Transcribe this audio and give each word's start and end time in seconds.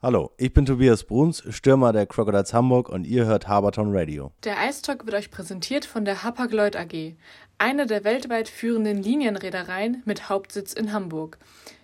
Hallo, 0.00 0.30
ich 0.36 0.52
bin 0.52 0.64
Tobias 0.64 1.02
Bruns, 1.02 1.42
Stürmer 1.48 1.92
der 1.92 2.06
Crocodiles 2.06 2.54
Hamburg 2.54 2.88
und 2.88 3.04
ihr 3.04 3.26
hört 3.26 3.48
Haberton 3.48 3.88
Radio. 3.90 4.30
Der 4.44 4.60
Eistalk 4.60 5.06
wird 5.06 5.16
euch 5.16 5.32
präsentiert 5.32 5.84
von 5.84 6.04
der 6.04 6.22
Hapag-Lloyd 6.22 6.76
AG, 6.76 7.16
einer 7.58 7.84
der 7.84 8.04
weltweit 8.04 8.48
führenden 8.48 9.02
Linienreedereien 9.02 10.04
mit 10.04 10.28
Hauptsitz 10.28 10.72
in 10.72 10.92
Hamburg. 10.92 11.38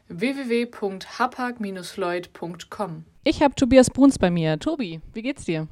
www.hapag-lloyd.com 0.06 3.04
Ich 3.24 3.42
habe 3.42 3.56
Tobias 3.56 3.90
Bruns 3.90 4.16
bei 4.16 4.30
mir. 4.30 4.60
Tobi, 4.60 5.00
wie 5.12 5.22
geht's 5.22 5.46
dir? 5.46 5.66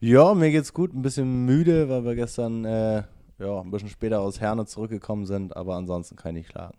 Ja, 0.00 0.32
mir 0.32 0.50
geht's 0.52 0.72
gut, 0.72 0.94
ein 0.94 1.02
bisschen 1.02 1.44
müde, 1.44 1.90
weil 1.90 2.06
wir 2.06 2.14
gestern 2.14 2.64
äh, 2.64 3.02
ja, 3.38 3.60
ein 3.60 3.70
bisschen 3.70 3.90
später 3.90 4.22
aus 4.22 4.40
Herne 4.40 4.64
zurückgekommen 4.64 5.26
sind, 5.26 5.54
aber 5.54 5.76
ansonsten 5.76 6.16
kann 6.16 6.34
ich 6.34 6.46
nicht 6.46 6.52
klagen. 6.52 6.78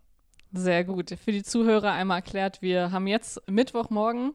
Sehr 0.52 0.84
gut. 0.84 1.12
Für 1.24 1.32
die 1.32 1.44
Zuhörer 1.44 1.92
einmal 1.92 2.18
erklärt, 2.18 2.64
wir 2.64 2.92
haben 2.92 3.05
jetzt 3.05 3.40
Mittwochmorgen. 3.48 4.34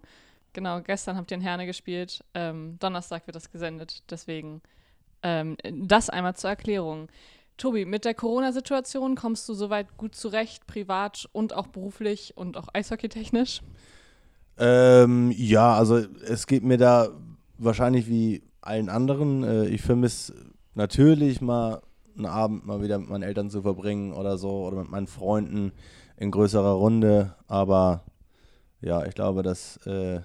Genau, 0.52 0.80
gestern 0.80 1.16
habt 1.16 1.30
ihr 1.30 1.36
in 1.36 1.42
Herne 1.42 1.66
gespielt. 1.66 2.24
Ähm, 2.34 2.78
Donnerstag 2.78 3.26
wird 3.26 3.36
das 3.36 3.50
gesendet. 3.50 4.02
Deswegen 4.10 4.62
ähm, 5.22 5.56
das 5.64 6.10
einmal 6.10 6.36
zur 6.36 6.50
Erklärung. 6.50 7.08
Tobi, 7.56 7.84
mit 7.84 8.04
der 8.04 8.14
Corona-Situation 8.14 9.16
kommst 9.16 9.48
du 9.48 9.54
soweit 9.54 9.96
gut 9.96 10.14
zurecht, 10.14 10.66
privat 10.66 11.28
und 11.32 11.52
auch 11.52 11.66
beruflich 11.66 12.36
und 12.36 12.56
auch 12.56 12.68
eishockeytechnisch? 12.72 13.62
Ähm, 14.58 15.32
ja, 15.36 15.74
also 15.74 15.96
es 15.96 16.46
geht 16.46 16.62
mir 16.62 16.78
da 16.78 17.08
wahrscheinlich 17.58 18.08
wie 18.08 18.42
allen 18.60 18.88
anderen. 18.88 19.42
Äh, 19.42 19.66
ich 19.66 19.82
vermisse 19.82 20.34
natürlich 20.74 21.40
mal 21.40 21.82
einen 22.16 22.26
Abend 22.26 22.66
mal 22.66 22.82
wieder 22.82 22.98
mit 22.98 23.08
meinen 23.08 23.22
Eltern 23.22 23.50
zu 23.50 23.62
verbringen 23.62 24.12
oder 24.12 24.38
so 24.38 24.66
oder 24.66 24.78
mit 24.78 24.90
meinen 24.90 25.06
Freunden 25.06 25.72
in 26.16 26.30
größerer 26.30 26.72
Runde. 26.72 27.34
Aber 27.46 28.04
ja, 28.80 29.04
ich 29.04 29.14
glaube, 29.14 29.42
das, 29.42 29.78
äh, 29.86 30.20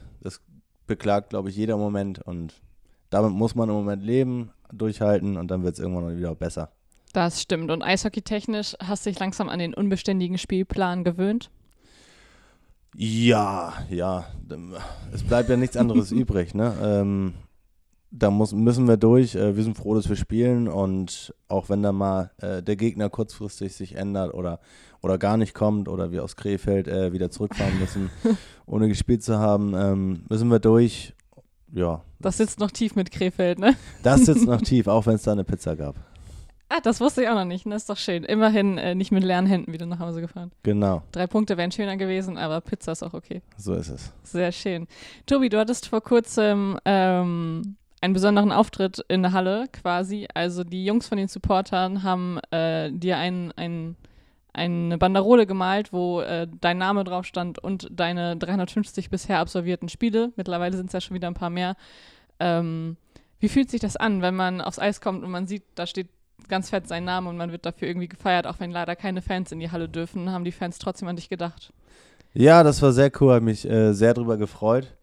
beklagt, 0.87 1.29
glaube 1.29 1.49
ich, 1.49 1.55
jeder 1.55 1.77
Moment 1.77 2.19
und 2.19 2.61
damit 3.09 3.31
muss 3.31 3.55
man 3.55 3.69
im 3.69 3.75
Moment 3.75 4.03
leben, 4.03 4.51
durchhalten 4.71 5.37
und 5.37 5.49
dann 5.51 5.63
wird 5.63 5.75
es 5.75 5.79
irgendwann 5.79 6.17
wieder 6.17 6.33
besser. 6.35 6.71
Das 7.13 7.41
stimmt. 7.41 7.69
Und 7.69 7.83
eishockeytechnisch 7.83 8.75
hast 8.83 9.05
du 9.05 9.11
dich 9.11 9.19
langsam 9.19 9.47
an 9.47 9.59
den 9.59 9.75
unbeständigen 9.75 10.39
Spielplan 10.39 11.03
gewöhnt? 11.03 11.51
Ja, 12.95 13.73
ja. 13.89 14.25
Es 15.11 15.23
bleibt 15.23 15.49
ja 15.49 15.57
nichts 15.57 15.77
anderes 15.77 16.11
übrig. 16.11 16.55
Ne? 16.55 16.75
Ähm, 16.81 17.33
da 18.13 18.29
muss, 18.29 18.53
müssen 18.53 18.87
wir 18.87 18.97
durch. 18.97 19.35
Äh, 19.35 19.57
wir 19.57 19.63
sind 19.63 19.75
froh, 19.75 19.95
dass 19.95 20.07
wir 20.07 20.15
spielen 20.15 20.67
und 20.67 21.33
auch 21.47 21.69
wenn 21.69 21.81
da 21.81 21.91
mal 21.91 22.31
äh, 22.37 22.61
der 22.61 22.75
Gegner 22.75 23.09
kurzfristig 23.09 23.73
sich 23.73 23.95
ändert 23.95 24.33
oder, 24.33 24.59
oder 25.01 25.17
gar 25.17 25.35
nicht 25.35 25.53
kommt 25.53 25.89
oder 25.89 26.11
wir 26.11 26.23
aus 26.23 26.35
Krefeld 26.35 26.87
äh, 26.87 27.11
wieder 27.11 27.31
zurückfahren 27.31 27.77
müssen, 27.79 28.09
ohne 28.65 28.87
gespielt 28.87 29.23
zu 29.23 29.39
haben, 29.39 29.73
ähm, 29.75 30.25
müssen 30.29 30.49
wir 30.49 30.59
durch. 30.59 31.13
Ja. 31.73 32.03
Das 32.19 32.37
sitzt 32.37 32.59
noch 32.59 32.69
tief 32.69 32.95
mit 32.95 33.09
Krefeld, 33.09 33.57
ne? 33.57 33.75
Das 34.03 34.25
sitzt 34.25 34.45
noch 34.45 34.61
tief, 34.61 34.87
auch 34.87 35.07
wenn 35.07 35.15
es 35.15 35.23
da 35.23 35.31
eine 35.31 35.43
Pizza 35.43 35.75
gab. 35.75 35.95
Ah, 36.69 36.79
das 36.81 37.01
wusste 37.01 37.23
ich 37.23 37.29
auch 37.29 37.35
noch 37.35 37.45
nicht. 37.45 37.65
Das 37.65 37.69
ne? 37.69 37.75
ist 37.75 37.89
doch 37.89 37.97
schön. 37.97 38.23
Immerhin 38.23 38.77
äh, 38.77 38.95
nicht 38.95 39.11
mit 39.11 39.23
leeren 39.23 39.45
Händen 39.45 39.73
wieder 39.73 39.85
nach 39.85 39.99
Hause 39.99 40.21
gefahren. 40.21 40.51
Genau. 40.63 41.03
Drei 41.11 41.27
Punkte 41.27 41.57
wären 41.57 41.71
schöner 41.71 41.97
gewesen, 41.97 42.37
aber 42.37 42.61
Pizza 42.61 42.93
ist 42.93 43.03
auch 43.03 43.13
okay. 43.13 43.41
So 43.57 43.73
ist 43.73 43.89
es. 43.89 44.11
Sehr 44.23 44.51
schön. 44.51 44.87
Tobi, 45.25 45.49
du 45.49 45.59
hattest 45.59 45.87
vor 45.87 46.01
kurzem 46.01 46.79
ähm, 46.85 47.75
einen 48.03 48.13
besonderen 48.13 48.51
Auftritt 48.51 48.99
in 49.07 49.21
der 49.21 49.31
Halle 49.31 49.67
quasi. 49.71 50.27
Also 50.33 50.65
die 50.65 50.83
Jungs 50.83 51.07
von 51.07 51.17
den 51.17 51.29
Supportern 51.29 52.03
haben 52.03 52.37
äh, 52.51 52.91
dir 52.91 53.17
ein, 53.17 53.53
ein, 53.55 53.95
eine 54.51 54.97
Banderole 54.97 55.47
gemalt, 55.47 55.93
wo 55.93 56.19
äh, 56.19 56.45
dein 56.59 56.77
Name 56.77 57.05
drauf 57.05 57.25
stand 57.25 57.59
und 57.59 57.87
deine 57.89 58.35
350 58.35 59.09
bisher 59.09 59.39
absolvierten 59.39 59.87
Spiele. 59.87 60.33
Mittlerweile 60.35 60.75
sind 60.75 60.87
es 60.87 60.93
ja 60.93 60.99
schon 60.99 61.15
wieder 61.15 61.29
ein 61.29 61.33
paar 61.33 61.49
mehr. 61.49 61.77
Ähm, 62.41 62.97
wie 63.39 63.47
fühlt 63.47 63.71
sich 63.71 63.79
das 63.79 63.95
an, 63.95 64.21
wenn 64.21 64.35
man 64.35 64.59
aufs 64.59 64.79
Eis 64.79 64.99
kommt 64.99 65.23
und 65.23 65.31
man 65.31 65.47
sieht, 65.47 65.63
da 65.75 65.87
steht 65.87 66.09
ganz 66.49 66.71
fett 66.71 66.89
sein 66.89 67.05
Name 67.05 67.29
und 67.29 67.37
man 67.37 67.53
wird 67.53 67.65
dafür 67.65 67.87
irgendwie 67.87 68.09
gefeiert, 68.09 68.47
auch 68.47 68.59
wenn 68.59 68.71
leider 68.71 68.97
keine 68.97 69.21
Fans 69.21 69.53
in 69.53 69.61
die 69.61 69.71
Halle 69.71 69.87
dürfen, 69.87 70.29
haben 70.29 70.43
die 70.43 70.51
Fans 70.51 70.77
trotzdem 70.77 71.07
an 71.07 71.15
dich 71.15 71.29
gedacht. 71.29 71.71
Ja, 72.33 72.63
das 72.63 72.81
war 72.81 72.91
sehr 72.91 73.11
cool, 73.21 73.31
habe 73.31 73.45
mich 73.45 73.63
äh, 73.63 73.93
sehr 73.93 74.13
drüber 74.13 74.35
gefreut. 74.35 74.93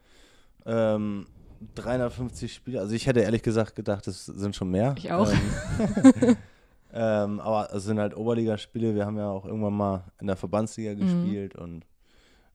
Ähm, 0.66 1.26
350 1.74 2.52
Spiele. 2.52 2.80
Also 2.80 2.94
ich 2.94 3.06
hätte 3.06 3.20
ehrlich 3.20 3.42
gesagt 3.42 3.76
gedacht, 3.76 4.06
das 4.06 4.26
sind 4.26 4.56
schon 4.56 4.70
mehr. 4.70 4.94
Ich 4.96 5.12
auch. 5.12 5.30
Ähm, 5.30 6.36
ähm, 6.92 7.40
aber 7.40 7.74
es 7.74 7.84
sind 7.84 7.98
halt 7.98 8.16
Oberligaspiele. 8.16 8.94
Wir 8.94 9.06
haben 9.06 9.18
ja 9.18 9.28
auch 9.30 9.44
irgendwann 9.44 9.74
mal 9.74 10.04
in 10.20 10.26
der 10.26 10.36
Verbandsliga 10.36 10.94
mhm. 10.94 11.00
gespielt 11.00 11.56
und 11.56 11.84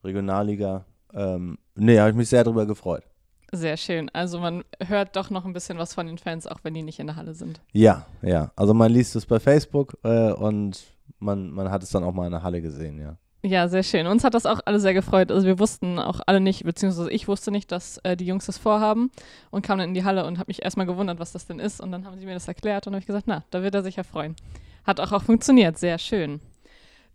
Regionalliga. 0.03 0.85
Ähm, 1.13 1.57
nee, 1.75 1.99
habe 1.99 2.09
ich 2.09 2.15
mich 2.15 2.29
sehr 2.29 2.43
darüber 2.43 2.65
gefreut. 2.65 3.03
Sehr 3.51 3.77
schön. 3.77 4.09
Also 4.09 4.39
man 4.39 4.63
hört 4.85 5.15
doch 5.15 5.29
noch 5.29 5.45
ein 5.45 5.53
bisschen 5.53 5.77
was 5.77 5.93
von 5.93 6.07
den 6.07 6.17
Fans, 6.17 6.47
auch 6.47 6.59
wenn 6.63 6.73
die 6.73 6.83
nicht 6.83 6.99
in 6.99 7.07
der 7.07 7.15
Halle 7.15 7.33
sind. 7.33 7.61
Ja, 7.71 8.05
ja. 8.21 8.51
Also 8.55 8.73
man 8.73 8.91
liest 8.91 9.15
es 9.15 9.25
bei 9.25 9.39
Facebook 9.39 9.97
äh, 10.03 10.31
und 10.31 10.83
man, 11.19 11.51
man 11.51 11.69
hat 11.69 11.83
es 11.83 11.89
dann 11.89 12.03
auch 12.03 12.13
mal 12.13 12.25
in 12.25 12.31
der 12.31 12.43
Halle 12.43 12.61
gesehen, 12.61 12.99
ja. 12.99 13.17
Ja, 13.45 13.67
sehr 13.67 13.83
schön. 13.83 14.07
Uns 14.07 14.23
hat 14.23 14.33
das 14.33 14.47
auch 14.47 14.59
alle 14.65 14.79
sehr 14.79 14.95
gefreut. 14.95 15.31
Also 15.31 15.45
wir 15.45 15.59
wussten 15.59 15.99
auch 15.99 16.19
alle 16.25 16.39
nicht, 16.39 16.63
beziehungsweise 16.63 17.11
ich 17.11 17.27
wusste 17.27 17.51
nicht, 17.51 17.71
dass 17.71 17.99
äh, 17.99 18.17
die 18.17 18.25
Jungs 18.25 18.47
das 18.47 18.57
vorhaben 18.57 19.11
und 19.51 19.63
kam 19.63 19.77
dann 19.77 19.89
in 19.89 19.93
die 19.93 20.03
Halle 20.03 20.25
und 20.25 20.39
habe 20.39 20.47
mich 20.47 20.63
erstmal 20.63 20.87
gewundert, 20.87 21.19
was 21.19 21.31
das 21.31 21.45
denn 21.45 21.59
ist. 21.59 21.79
Und 21.79 21.91
dann 21.91 22.05
haben 22.05 22.17
sie 22.17 22.25
mir 22.25 22.33
das 22.33 22.47
erklärt 22.47 22.87
und 22.87 22.93
habe 22.93 23.01
ich 23.01 23.05
gesagt, 23.05 23.27
na, 23.27 23.43
da 23.51 23.61
wird 23.61 23.75
er 23.75 23.83
sich 23.83 23.97
ja 23.97 24.03
freuen. 24.03 24.35
Hat 24.83 24.99
auch, 24.99 25.11
auch 25.11 25.21
funktioniert, 25.21 25.77
sehr 25.77 25.99
schön. 25.99 26.41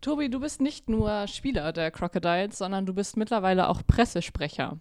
Tobi, 0.01 0.31
du 0.31 0.39
bist 0.39 0.61
nicht 0.61 0.89
nur 0.89 1.27
Spieler 1.27 1.73
der 1.73 1.91
Crocodiles, 1.91 2.59
sondern 2.59 2.87
du 2.87 2.95
bist 2.95 3.17
mittlerweile 3.17 3.69
auch 3.69 3.83
Pressesprecher. 3.85 4.79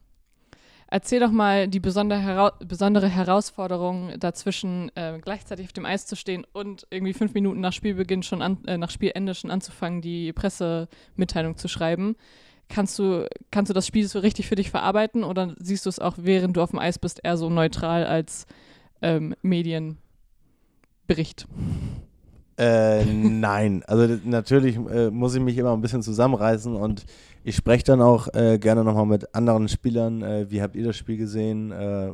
Erzähl 0.91 1.19
doch 1.19 1.31
mal 1.31 1.67
die 1.67 1.79
besondere, 1.79 2.19
Hera 2.19 2.53
besondere 2.65 3.07
Herausforderung 3.07 4.13
dazwischen, 4.19 4.91
äh, 4.95 5.19
gleichzeitig 5.21 5.67
auf 5.67 5.73
dem 5.73 5.85
Eis 5.85 6.07
zu 6.07 6.15
stehen 6.15 6.47
und 6.51 6.87
irgendwie 6.89 7.13
fünf 7.13 7.35
Minuten 7.35 7.59
nach 7.59 7.73
Spielbeginn 7.73 8.23
schon 8.23 8.41
an, 8.41 8.57
äh, 8.65 8.75
nach 8.77 8.89
Spielende 8.89 9.35
schon 9.35 9.51
anzufangen, 9.51 10.01
die 10.01 10.33
Pressemitteilung 10.33 11.57
zu 11.57 11.67
schreiben. 11.67 12.15
Kannst 12.69 12.97
du, 12.97 13.27
kannst 13.51 13.69
du 13.69 13.73
das 13.73 13.85
Spiel 13.85 14.07
so 14.07 14.17
richtig 14.17 14.47
für 14.47 14.55
dich 14.55 14.71
verarbeiten 14.71 15.23
oder 15.23 15.53
siehst 15.59 15.85
du 15.85 15.89
es 15.89 15.99
auch, 15.99 16.15
während 16.17 16.57
du 16.57 16.61
auf 16.61 16.71
dem 16.71 16.79
Eis 16.79 16.97
bist, 16.97 17.19
eher 17.23 17.37
so 17.37 17.51
neutral 17.51 18.05
als 18.05 18.47
ähm, 19.03 19.35
Medienbericht? 19.43 19.99
Äh, 22.59 23.05
nein, 23.05 23.83
also 23.87 24.19
natürlich 24.25 24.75
äh, 24.75 25.09
muss 25.11 25.33
ich 25.33 25.39
mich 25.39 25.57
immer 25.57 25.71
ein 25.71 25.79
bisschen 25.79 26.01
zusammenreißen 26.01 26.75
und 26.75 27.05
ich 27.45 27.55
spreche 27.55 27.85
dann 27.85 28.01
auch 28.01 28.27
äh, 28.33 28.59
gerne 28.59 28.83
nochmal 28.83 29.05
mit 29.05 29.33
anderen 29.33 29.69
Spielern. 29.69 30.21
Äh, 30.21 30.51
wie 30.51 30.61
habt 30.61 30.75
ihr 30.75 30.83
das 30.83 30.97
Spiel 30.97 31.15
gesehen? 31.15 31.71
Äh, 31.71 32.11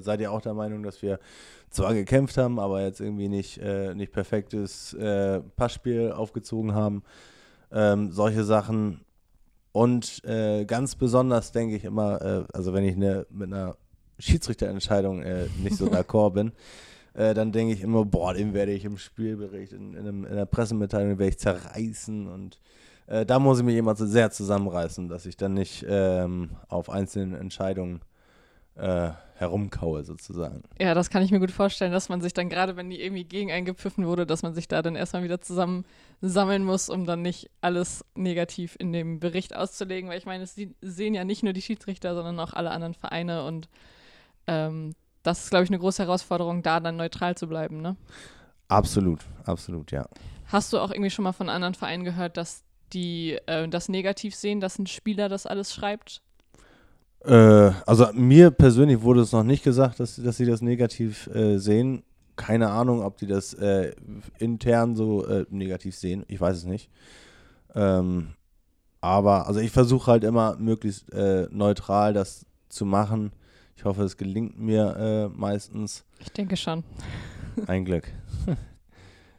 seid 0.00 0.20
ihr 0.20 0.32
auch 0.32 0.40
der 0.40 0.54
Meinung, 0.54 0.82
dass 0.82 1.02
wir 1.02 1.20
zwar 1.70 1.94
gekämpft 1.94 2.36
haben, 2.36 2.58
aber 2.58 2.82
jetzt 2.82 2.98
irgendwie 2.98 3.28
nicht, 3.28 3.58
äh, 3.58 3.94
nicht 3.94 4.10
perfektes 4.10 4.96
Passspiel 5.54 6.10
aufgezogen 6.10 6.74
haben? 6.74 7.04
Ähm, 7.70 8.10
solche 8.10 8.42
Sachen. 8.42 9.02
Und 9.70 10.22
ganz 10.66 10.96
besonders 10.96 11.52
denke 11.52 11.76
ich 11.76 11.84
immer, 11.84 12.46
also 12.52 12.72
wenn 12.72 12.84
ich 12.84 12.96
ne, 12.96 13.26
mit 13.30 13.52
einer 13.52 13.76
Schiedsrichterentscheidung 14.18 15.22
nicht 15.62 15.76
so 15.76 15.86
d'accord 15.90 16.32
bin, 16.32 16.52
äh, 17.14 17.34
dann 17.34 17.52
denke 17.52 17.74
ich 17.74 17.80
immer, 17.80 18.04
boah, 18.04 18.34
den 18.34 18.54
werde 18.54 18.72
ich 18.72 18.84
im 18.84 18.98
Spielbericht, 18.98 19.72
in, 19.72 19.94
in, 19.94 20.00
einem, 20.00 20.24
in 20.24 20.34
der 20.34 20.46
Pressemitteilung 20.46 21.18
werde 21.18 21.30
ich 21.30 21.38
zerreißen 21.38 22.26
und 22.26 22.60
äh, 23.06 23.24
da 23.26 23.38
muss 23.38 23.58
ich 23.58 23.64
mich 23.64 23.76
immer 23.76 23.94
sehr 23.96 24.30
zusammenreißen, 24.30 25.08
dass 25.08 25.26
ich 25.26 25.36
dann 25.36 25.54
nicht 25.54 25.84
ähm, 25.88 26.50
auf 26.68 26.90
einzelnen 26.90 27.34
Entscheidungen 27.34 28.00
äh, 28.76 29.10
herumkaue 29.36 30.04
sozusagen. 30.04 30.62
Ja, 30.80 30.94
das 30.94 31.10
kann 31.10 31.22
ich 31.22 31.30
mir 31.30 31.40
gut 31.40 31.50
vorstellen, 31.50 31.92
dass 31.92 32.08
man 32.08 32.20
sich 32.20 32.32
dann 32.32 32.48
gerade, 32.48 32.76
wenn 32.76 32.90
die 32.90 33.00
irgendwie 33.00 33.24
gegen 33.24 33.50
eingepfiffen 33.50 34.06
wurde, 34.06 34.26
dass 34.26 34.42
man 34.42 34.54
sich 34.54 34.68
da 34.68 34.80
dann 34.80 34.96
erstmal 34.96 35.24
wieder 35.24 35.40
zusammensammeln 35.40 36.64
muss, 36.64 36.88
um 36.88 37.04
dann 37.04 37.22
nicht 37.22 37.50
alles 37.60 38.04
negativ 38.14 38.76
in 38.78 38.92
dem 38.92 39.20
Bericht 39.20 39.54
auszulegen, 39.54 40.08
weil 40.08 40.18
ich 40.18 40.26
meine, 40.26 40.44
es 40.44 40.54
sehen 40.80 41.14
ja 41.14 41.24
nicht 41.24 41.42
nur 41.42 41.52
die 41.52 41.62
Schiedsrichter, 41.62 42.14
sondern 42.14 42.38
auch 42.40 42.52
alle 42.52 42.70
anderen 42.70 42.94
Vereine 42.94 43.44
und 43.44 43.68
ähm, 44.46 44.94
das 45.24 45.44
ist, 45.44 45.50
glaube 45.50 45.64
ich, 45.64 45.70
eine 45.70 45.78
große 45.80 46.02
Herausforderung, 46.04 46.62
da 46.62 46.78
dann 46.78 46.96
neutral 46.96 47.34
zu 47.36 47.48
bleiben, 47.48 47.80
ne? 47.80 47.96
Absolut, 48.68 49.20
absolut, 49.44 49.90
ja. 49.90 50.06
Hast 50.46 50.72
du 50.72 50.78
auch 50.78 50.90
irgendwie 50.90 51.10
schon 51.10 51.24
mal 51.24 51.32
von 51.32 51.48
anderen 51.48 51.74
Vereinen 51.74 52.04
gehört, 52.04 52.36
dass 52.36 52.62
die 52.92 53.38
äh, 53.46 53.66
das 53.68 53.88
negativ 53.88 54.34
sehen, 54.34 54.60
dass 54.60 54.78
ein 54.78 54.86
Spieler 54.86 55.28
das 55.28 55.46
alles 55.46 55.74
schreibt? 55.74 56.22
Äh, 57.24 57.72
also 57.86 58.12
mir 58.12 58.50
persönlich 58.50 59.00
wurde 59.00 59.22
es 59.22 59.32
noch 59.32 59.42
nicht 59.42 59.64
gesagt, 59.64 59.98
dass, 59.98 60.16
dass 60.16 60.36
sie 60.36 60.46
das 60.46 60.60
negativ 60.60 61.26
äh, 61.28 61.58
sehen. 61.58 62.04
Keine 62.36 62.70
Ahnung, 62.70 63.02
ob 63.02 63.16
die 63.16 63.26
das 63.26 63.54
äh, 63.54 63.92
intern 64.38 64.94
so 64.94 65.24
äh, 65.26 65.46
negativ 65.48 65.96
sehen. 65.96 66.24
Ich 66.28 66.40
weiß 66.40 66.58
es 66.58 66.64
nicht. 66.64 66.90
Ähm, 67.74 68.34
aber 69.00 69.46
also 69.46 69.60
ich 69.60 69.70
versuche 69.70 70.10
halt 70.10 70.24
immer 70.24 70.56
möglichst 70.56 71.12
äh, 71.12 71.48
neutral 71.50 72.12
das 72.12 72.44
zu 72.68 72.84
machen 72.84 73.32
ich 73.76 73.84
hoffe, 73.84 74.02
es 74.02 74.16
gelingt 74.16 74.58
mir 74.58 74.96
äh, 74.96 75.36
meistens. 75.36 76.04
Ich 76.18 76.30
denke 76.30 76.56
schon. 76.56 76.84
Ein 77.66 77.84
Glück. 77.84 78.10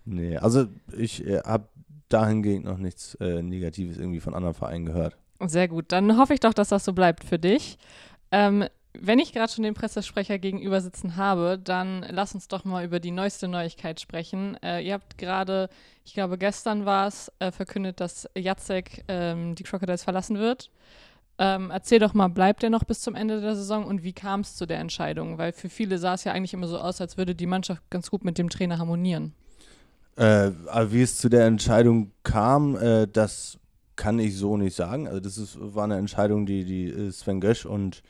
nee, 0.06 0.38
also 0.38 0.68
ich 0.98 1.26
äh, 1.26 1.42
habe 1.42 1.68
dahingehend 2.10 2.66
noch 2.66 2.78
nichts 2.78 3.16
äh, 3.16 3.42
Negatives 3.42 3.98
irgendwie 3.98 4.20
von 4.20 4.34
anderen 4.34 4.54
Vereinen 4.54 4.86
gehört. 4.86 5.18
Sehr 5.42 5.68
gut. 5.68 5.92
Dann 5.92 6.18
hoffe 6.18 6.34
ich 6.34 6.40
doch, 6.40 6.54
dass 6.54 6.70
das 6.70 6.86
so 6.86 6.94
bleibt 6.94 7.24
für 7.24 7.40
dich. 7.40 7.78
Ähm, 8.32 8.66
wenn 9.00 9.20
ich 9.20 9.34
gerade 9.34 9.52
schon 9.52 9.64
den 9.64 9.74
Pressesprecher 9.74 10.40
gegenüber 10.40 10.80
sitzen 10.82 11.18
habe, 11.18 11.60
dann 11.62 12.06
lass 12.10 12.34
uns 12.34 12.48
doch 12.48 12.64
mal 12.64 12.86
über 12.86 13.00
die 13.00 13.12
neueste 13.12 13.48
Neuigkeit 13.48 14.00
sprechen. 14.00 14.58
Äh, 14.64 14.82
ihr 14.82 14.94
habt 14.94 15.18
gerade, 15.18 15.70
ich 16.06 16.14
glaube 16.14 16.38
gestern 16.38 16.86
war 16.86 17.08
es, 17.08 17.32
äh, 17.40 17.52
verkündet, 17.52 18.00
dass 18.00 18.30
Jacek 18.36 19.04
ähm, 19.08 19.56
die 19.56 19.64
Crocodiles 19.64 20.04
verlassen 20.04 20.38
wird. 20.40 20.72
Ähm, 21.38 21.70
erzähl 21.70 22.00
doch 22.00 22.14
mal, 22.14 22.30
bleibt 22.30 22.64
er 22.64 22.70
noch 22.70 22.86
bis 22.86 23.02
zum 23.02 23.14
Ende 23.14 23.42
der 23.42 23.56
Saison 23.56 23.86
und 23.86 24.04
wie 24.04 24.14
kam 24.14 24.40
es 24.40 24.56
zu 24.56 24.66
der 24.66 24.80
Entscheidung? 24.80 25.38
Weil 25.38 25.52
für 25.52 25.70
viele 25.70 25.98
sah 25.98 26.14
es 26.14 26.24
ja 26.24 26.32
eigentlich 26.32 26.54
immer 26.54 26.68
so 26.68 26.78
aus, 26.78 27.02
als 27.02 27.18
würde 27.18 27.36
die 27.36 27.46
Mannschaft 27.46 27.82
ganz 27.90 28.10
gut 28.10 28.24
mit 28.24 28.38
dem 28.38 28.50
Trainer 28.50 28.80
harmonieren. 28.80 29.34
Äh, 30.16 30.52
wie 30.92 31.02
es 31.02 31.18
zu 31.18 31.28
der 31.28 31.46
Entscheidung 31.46 32.12
kam, 32.24 32.78
äh, 32.78 33.06
das 33.06 33.60
kann 33.98 34.18
ich 34.20 34.38
so 34.38 34.56
nicht 34.56 34.76
sagen. 34.76 35.08
Also 35.08 35.20
das 35.20 35.38
ist, 35.38 35.58
war 35.60 35.84
eine 35.84 35.98
Entscheidung, 35.98 36.46
die, 36.46 36.64
die 36.64 36.88
äh, 36.88 37.12
Sven 37.12 37.42
Gösch 37.42 37.66
und 37.66 38.02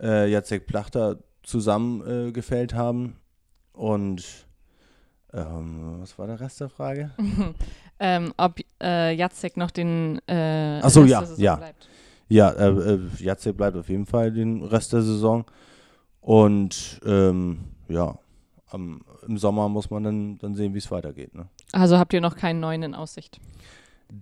äh, 0.00 0.30
Jacek 0.30 0.66
Plachter 0.66 1.18
zusammen 1.42 2.28
äh, 2.28 2.32
gefällt 2.32 2.74
haben. 2.74 3.16
Und 3.72 4.24
ähm, 5.32 5.96
was 6.00 6.16
war 6.18 6.28
der 6.28 6.40
Rest 6.40 6.60
der 6.60 6.68
Frage? 6.68 7.10
ähm, 7.98 8.32
ob 8.36 8.60
äh, 8.80 9.12
Jacek 9.14 9.56
noch 9.56 9.72
den 9.72 10.20
äh, 10.28 10.80
Ach 10.80 10.90
so, 10.90 11.00
Rest 11.00 11.10
ja, 11.10 11.18
der 11.18 11.28
Saison 11.28 11.44
ja. 11.44 11.56
bleibt. 11.56 11.88
Ja, 12.28 12.50
äh, 12.50 12.68
äh, 12.68 13.00
Jacek 13.18 13.56
bleibt 13.56 13.76
auf 13.76 13.88
jeden 13.88 14.06
Fall 14.06 14.32
den 14.32 14.62
Rest 14.62 14.92
der 14.92 15.02
Saison. 15.02 15.44
Und 16.20 17.00
ähm, 17.04 17.60
ja, 17.88 18.18
am, 18.70 19.02
im 19.26 19.38
Sommer 19.38 19.68
muss 19.68 19.90
man 19.90 20.04
dann, 20.04 20.38
dann 20.38 20.54
sehen, 20.54 20.74
wie 20.74 20.78
es 20.78 20.90
weitergeht. 20.90 21.34
Ne? 21.34 21.48
Also 21.72 21.98
habt 21.98 22.12
ihr 22.12 22.20
noch 22.20 22.36
keinen 22.36 22.60
neuen 22.60 22.82
in 22.82 22.94
Aussicht? 22.94 23.40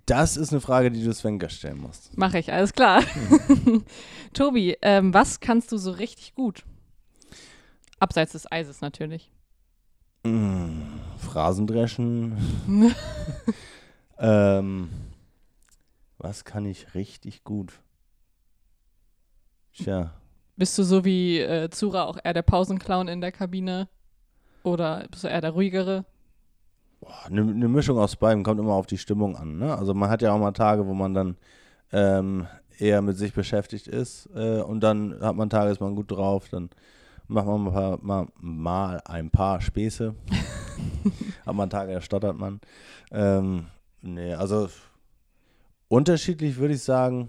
Das 0.07 0.37
ist 0.37 0.53
eine 0.53 0.61
Frage, 0.61 0.91
die 0.91 1.03
du 1.03 1.13
Sven 1.13 1.41
stellen 1.51 1.79
musst. 1.79 2.17
Mache 2.17 2.39
ich, 2.39 2.53
alles 2.53 2.73
klar. 2.73 3.03
Mhm. 3.49 3.85
Tobi, 4.33 4.77
ähm, 4.83 5.13
was 5.13 5.41
kannst 5.41 5.71
du 5.73 5.77
so 5.77 5.91
richtig 5.91 6.35
gut? 6.35 6.65
Abseits 7.99 8.33
des 8.33 8.51
Eises 8.51 8.81
natürlich. 8.81 9.31
Mm, 10.25 10.83
Phrasendreschen. 11.19 12.37
ähm, 14.19 14.89
was 16.19 16.45
kann 16.45 16.65
ich 16.65 16.95
richtig 16.95 17.45
gut? 17.45 17.73
Tja. 19.75 20.13
Bist 20.57 20.77
du 20.79 20.83
so 20.83 21.05
wie 21.05 21.41
äh, 21.41 21.71
Zura 21.71 22.05
auch 22.05 22.19
eher 22.23 22.35
der 22.35 22.43
Pausenclown 22.43 23.09
in 23.09 23.21
der 23.21 23.33
Kabine? 23.33 23.89
Oder 24.63 25.07
bist 25.11 25.25
du 25.25 25.29
eher 25.29 25.41
der 25.41 25.51
ruhigere? 25.51 26.05
Eine 27.25 27.45
ne 27.45 27.69
Mischung 27.69 27.99
aus 27.99 28.17
beiden 28.17 28.45
kommt 28.45 28.61
immer 28.61 28.75
auf 28.75 28.87
die 28.87 28.99
Stimmung 28.99 29.37
an. 29.37 29.59
Ne? 29.59 29.77
Also 29.77 29.93
man 29.95 30.09
hat 30.09 30.23
ja 30.23 30.33
auch 30.33 30.39
mal 30.39 30.53
Tage, 30.53 30.87
wo 30.87 30.95
man 30.95 31.15
dann 31.15 31.37
ähm, 31.93 32.47
eher 32.79 33.03
mit 33.03 33.17
sich 33.17 33.33
beschäftigt 33.33 33.89
ist 33.89 34.29
äh, 34.35 34.61
und 34.61 34.81
dann 34.81 35.19
hat 35.21 35.37
man 35.37 35.51
Tage, 35.51 35.71
ist 35.71 35.81
man 35.81 35.97
gut 35.97 36.11
drauf, 36.11 36.49
dann 36.49 36.71
macht 37.27 37.47
man 37.47 37.67
ein 37.67 37.73
paar, 37.73 37.99
mal, 38.03 38.27
mal 38.41 39.01
ein 39.05 39.31
paar 39.31 39.61
Späße. 39.61 40.15
hat 41.47 41.55
man 41.55 41.71
Tage, 41.71 41.95
da 41.95 42.01
stottert 42.01 42.37
man. 42.37 42.61
Ähm, 43.11 43.67
nee, 44.01 44.35
also 44.35 44.69
unterschiedlich 45.89 46.57
würde 46.57 46.75
ich 46.75 46.83
sagen. 46.83 47.29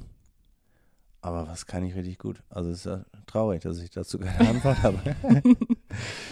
Aber 1.23 1.47
was 1.47 1.65
kann 1.65 1.85
ich 1.85 1.95
richtig 1.95 2.19
gut? 2.19 2.43
Also 2.49 2.69
es 2.69 2.79
ist 2.79 2.85
ja 2.85 3.05
traurig, 3.27 3.61
dass 3.61 3.81
ich 3.81 3.89
dazu 3.89 4.19
keine 4.19 4.39
Antwort 4.49 4.83
habe. 4.83 4.99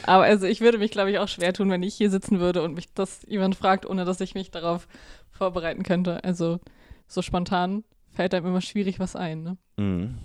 Aber 0.03 0.23
also 0.23 0.45
ich 0.45 0.59
würde 0.59 0.77
mich, 0.77 0.91
glaube 0.91 1.09
ich, 1.11 1.17
auch 1.17 1.29
schwer 1.29 1.53
tun, 1.53 1.69
wenn 1.69 1.81
ich 1.81 1.95
hier 1.95 2.09
sitzen 2.09 2.41
würde 2.41 2.61
und 2.61 2.73
mich 2.73 2.93
das 2.93 3.21
jemand 3.25 3.55
fragt, 3.55 3.85
ohne 3.85 4.03
dass 4.03 4.19
ich 4.19 4.35
mich 4.35 4.51
darauf 4.51 4.89
vorbereiten 5.31 5.83
könnte. 5.83 6.25
Also 6.25 6.59
so 7.07 7.21
spontan 7.21 7.85
fällt 8.09 8.33
einem 8.33 8.47
immer 8.47 8.59
schwierig 8.59 8.99
was 8.99 9.15
ein. 9.15 9.43
Ne? 9.43 9.57
Mhm. 9.77 10.17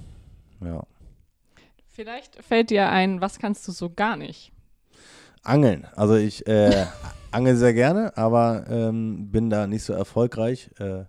Ja. 0.60 0.82
Vielleicht 1.86 2.42
fällt 2.42 2.70
dir 2.70 2.88
ein, 2.88 3.20
was 3.20 3.38
kannst 3.38 3.68
du 3.68 3.72
so 3.72 3.88
gar 3.88 4.16
nicht? 4.16 4.50
Angeln. 5.44 5.86
Also 5.94 6.16
ich 6.16 6.44
äh, 6.48 6.86
angel 7.30 7.54
sehr 7.54 7.72
gerne, 7.72 8.16
aber 8.16 8.64
ähm, 8.68 9.30
bin 9.30 9.48
da 9.48 9.68
nicht 9.68 9.84
so 9.84 9.92
erfolgreich. 9.92 10.70
Äh, 10.80 11.04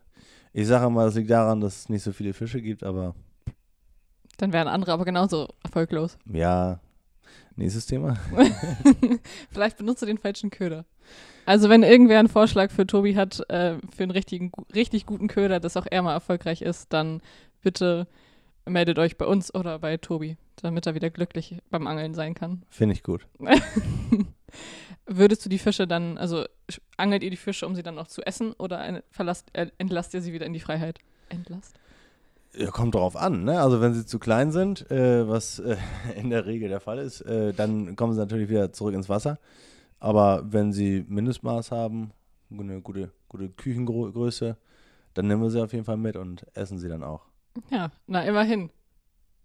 ich 0.53 0.67
sage 0.67 0.91
mal, 0.91 1.05
das 1.05 1.15
liegt 1.15 1.31
daran, 1.31 1.59
dass 1.59 1.75
es 1.75 1.89
nicht 1.89 2.03
so 2.03 2.11
viele 2.11 2.33
Fische 2.33 2.61
gibt, 2.61 2.83
aber 2.83 3.15
dann 4.37 4.53
wären 4.53 4.67
andere 4.67 4.93
aber 4.93 5.05
genauso 5.05 5.49
erfolglos. 5.63 6.17
Ja. 6.31 6.79
Nächstes 7.55 7.87
Thema. 7.87 8.17
Vielleicht 9.51 9.77
benutze 9.77 10.05
den 10.05 10.19
falschen 10.19 10.51
Köder. 10.51 10.85
Also 11.45 11.69
wenn 11.69 11.81
irgendwer 11.81 12.19
einen 12.19 12.27
Vorschlag 12.27 12.71
für 12.71 12.85
Tobi 12.85 13.15
hat, 13.15 13.39
äh, 13.49 13.77
für 13.95 14.03
einen 14.03 14.11
richtigen, 14.11 14.51
richtig 14.75 15.05
guten 15.05 15.27
Köder, 15.27 15.59
das 15.59 15.75
auch 15.75 15.87
er 15.89 16.03
mal 16.03 16.13
erfolgreich 16.13 16.61
ist, 16.61 16.93
dann 16.93 17.21
bitte 17.61 18.07
meldet 18.65 18.99
euch 18.99 19.17
bei 19.17 19.25
uns 19.25 19.53
oder 19.53 19.79
bei 19.79 19.97
Tobi, 19.97 20.37
damit 20.57 20.85
er 20.85 20.95
wieder 20.95 21.09
glücklich 21.09 21.57
beim 21.69 21.87
Angeln 21.87 22.13
sein 22.13 22.35
kann. 22.35 22.63
Finde 22.69 22.93
ich 22.93 23.03
gut. 23.03 23.25
Würdest 25.05 25.45
du 25.45 25.49
die 25.49 25.57
Fische 25.57 25.87
dann, 25.87 26.17
also 26.17 26.45
angelt 26.97 27.23
ihr 27.23 27.29
die 27.29 27.37
Fische, 27.37 27.65
um 27.65 27.75
sie 27.75 27.83
dann 27.83 27.95
noch 27.95 28.07
zu 28.07 28.21
essen 28.25 28.53
oder 28.53 29.01
verlasst, 29.09 29.49
äh, 29.53 29.67
entlasst 29.77 30.13
ihr 30.13 30.21
sie 30.21 30.33
wieder 30.33 30.45
in 30.45 30.53
die 30.53 30.59
Freiheit? 30.59 30.99
Entlast? 31.29 31.79
Ja, 32.57 32.71
kommt 32.71 32.95
darauf 32.95 33.15
an, 33.15 33.43
ne? 33.43 33.61
Also 33.61 33.81
wenn 33.81 33.93
sie 33.93 34.05
zu 34.05 34.17
klein 34.17 34.51
sind, 34.51 34.89
äh, 34.89 35.27
was 35.27 35.59
äh, 35.59 35.77
in 36.15 36.29
der 36.29 36.45
Regel 36.45 36.69
der 36.69 36.79
Fall 36.79 36.97
ist, 36.97 37.21
äh, 37.21 37.53
dann 37.53 37.95
kommen 37.95 38.13
sie 38.13 38.19
natürlich 38.19 38.49
wieder 38.49 38.71
zurück 38.71 38.95
ins 38.95 39.09
Wasser. 39.09 39.37
Aber 39.99 40.43
wenn 40.51 40.73
sie 40.73 41.05
Mindestmaß 41.07 41.71
haben, 41.71 42.11
eine 42.51 42.81
gute, 42.81 43.11
gute 43.29 43.49
Küchengröße, 43.49 44.57
dann 45.13 45.27
nehmen 45.27 45.41
wir 45.41 45.49
sie 45.49 45.61
auf 45.61 45.73
jeden 45.73 45.85
Fall 45.85 45.97
mit 45.97 46.15
und 46.15 46.45
essen 46.55 46.79
sie 46.79 46.87
dann 46.87 47.03
auch. 47.03 47.25
Ja, 47.69 47.91
na 48.07 48.23
immerhin. 48.23 48.69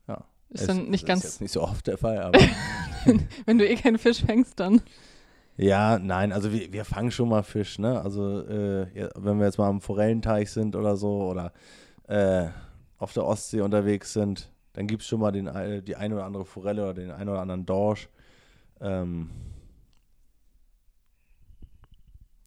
Ja. 0.07 0.25
Ist 0.51 0.63
es, 0.63 0.67
dann 0.67 0.89
nicht 0.89 1.07
ganz. 1.07 1.25
Ist 1.25 1.33
jetzt 1.33 1.41
nicht 1.41 1.53
so 1.53 1.63
oft 1.63 1.87
der 1.87 1.99
Fall, 1.99 2.19
aber. 2.19 2.39
wenn 3.47 3.59
du 3.59 3.67
eh 3.67 3.75
keinen 3.77 3.99
Fisch 3.99 4.25
fängst, 4.25 4.61
dann. 4.61 4.83
Ja, 5.57 5.99
nein, 5.99 6.33
also 6.33 6.53
wir, 6.53 6.73
wir 6.73 6.85
fangen 6.85 7.11
schon 7.11 7.29
mal 7.29 7.43
Fisch, 7.43 7.79
ne? 7.79 8.01
Also 8.01 8.41
äh, 8.41 9.11
wenn 9.17 9.39
wir 9.39 9.47
jetzt 9.47 9.59
mal 9.59 9.69
am 9.69 9.81
Forellenteich 9.81 10.51
sind 10.51 10.77
oder 10.77 10.97
so 10.97 11.29
oder 11.31 11.53
äh, 12.09 12.49
auf 13.03 13.13
der 13.13 13.25
Ostsee 13.25 13.61
unterwegs 13.61 14.13
sind, 14.13 14.49
dann 14.75 14.87
gibt 14.87 15.03
es 15.03 15.09
schon 15.09 15.21
mal 15.21 15.33
den, 15.33 15.51
die 15.85 15.97
eine 15.97 16.15
oder 16.15 16.25
andere 16.25 16.45
Forelle 16.45 16.83
oder 16.83 16.95
den 16.95 17.11
einen 17.11 17.29
oder 17.29 17.41
anderen 17.41 17.67
Dorsch. 17.67 18.09
Ähm 18.81 19.31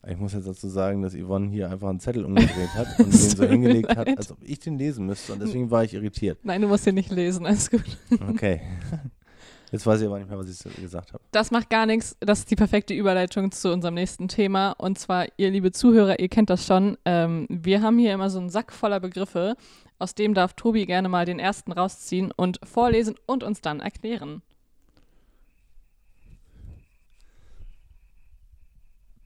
ich 0.07 0.17
muss 0.17 0.33
jetzt 0.33 0.47
dazu 0.47 0.69
sagen, 0.69 1.01
dass 1.01 1.13
Yvonne 1.13 1.49
hier 1.49 1.69
einfach 1.69 1.89
einen 1.89 1.99
Zettel 1.99 2.25
umgedreht 2.25 2.73
hat 2.73 2.99
und 2.99 3.07
den 3.11 3.13
so 3.13 3.43
hingelegt 3.43 3.95
hat, 3.95 4.07
als 4.17 4.31
ob 4.31 4.37
ich 4.41 4.59
den 4.59 4.77
lesen 4.77 5.07
müsste. 5.07 5.33
Und 5.33 5.41
deswegen 5.41 5.71
war 5.71 5.83
ich 5.83 5.93
irritiert. 5.93 6.39
Nein, 6.43 6.61
du 6.61 6.67
musst 6.67 6.85
den 6.85 6.95
nicht 6.95 7.11
lesen, 7.11 7.45
alles 7.45 7.69
gut. 7.69 7.83
Okay. 8.29 8.61
Jetzt 9.71 9.85
weiß 9.85 9.99
ich 9.99 10.07
aber 10.07 10.19
nicht 10.19 10.29
mehr, 10.29 10.37
was 10.37 10.47
ich 10.47 10.81
gesagt 10.81 11.11
habe. 11.11 11.23
Das 11.31 11.51
macht 11.51 11.69
gar 11.69 11.85
nichts. 11.85 12.15
Das 12.19 12.39
ist 12.39 12.51
die 12.51 12.55
perfekte 12.55 12.93
Überleitung 12.93 13.51
zu 13.51 13.73
unserem 13.73 13.95
nächsten 13.95 14.27
Thema. 14.27 14.71
Und 14.71 14.99
zwar, 14.99 15.25
ihr 15.37 15.49
liebe 15.49 15.71
Zuhörer, 15.71 16.19
ihr 16.19 16.29
kennt 16.29 16.49
das 16.49 16.65
schon. 16.65 16.97
Ähm, 17.03 17.47
wir 17.49 17.81
haben 17.81 17.97
hier 17.97 18.13
immer 18.13 18.29
so 18.29 18.39
einen 18.39 18.49
Sack 18.49 18.71
voller 18.71 18.99
Begriffe. 18.99 19.57
Aus 19.97 20.15
dem 20.15 20.33
darf 20.33 20.53
Tobi 20.53 20.85
gerne 20.85 21.09
mal 21.09 21.25
den 21.25 21.39
ersten 21.39 21.71
rausziehen 21.71 22.31
und 22.31 22.59
vorlesen 22.63 23.15
und 23.25 23.43
uns 23.43 23.61
dann 23.61 23.79
erklären. 23.79 24.41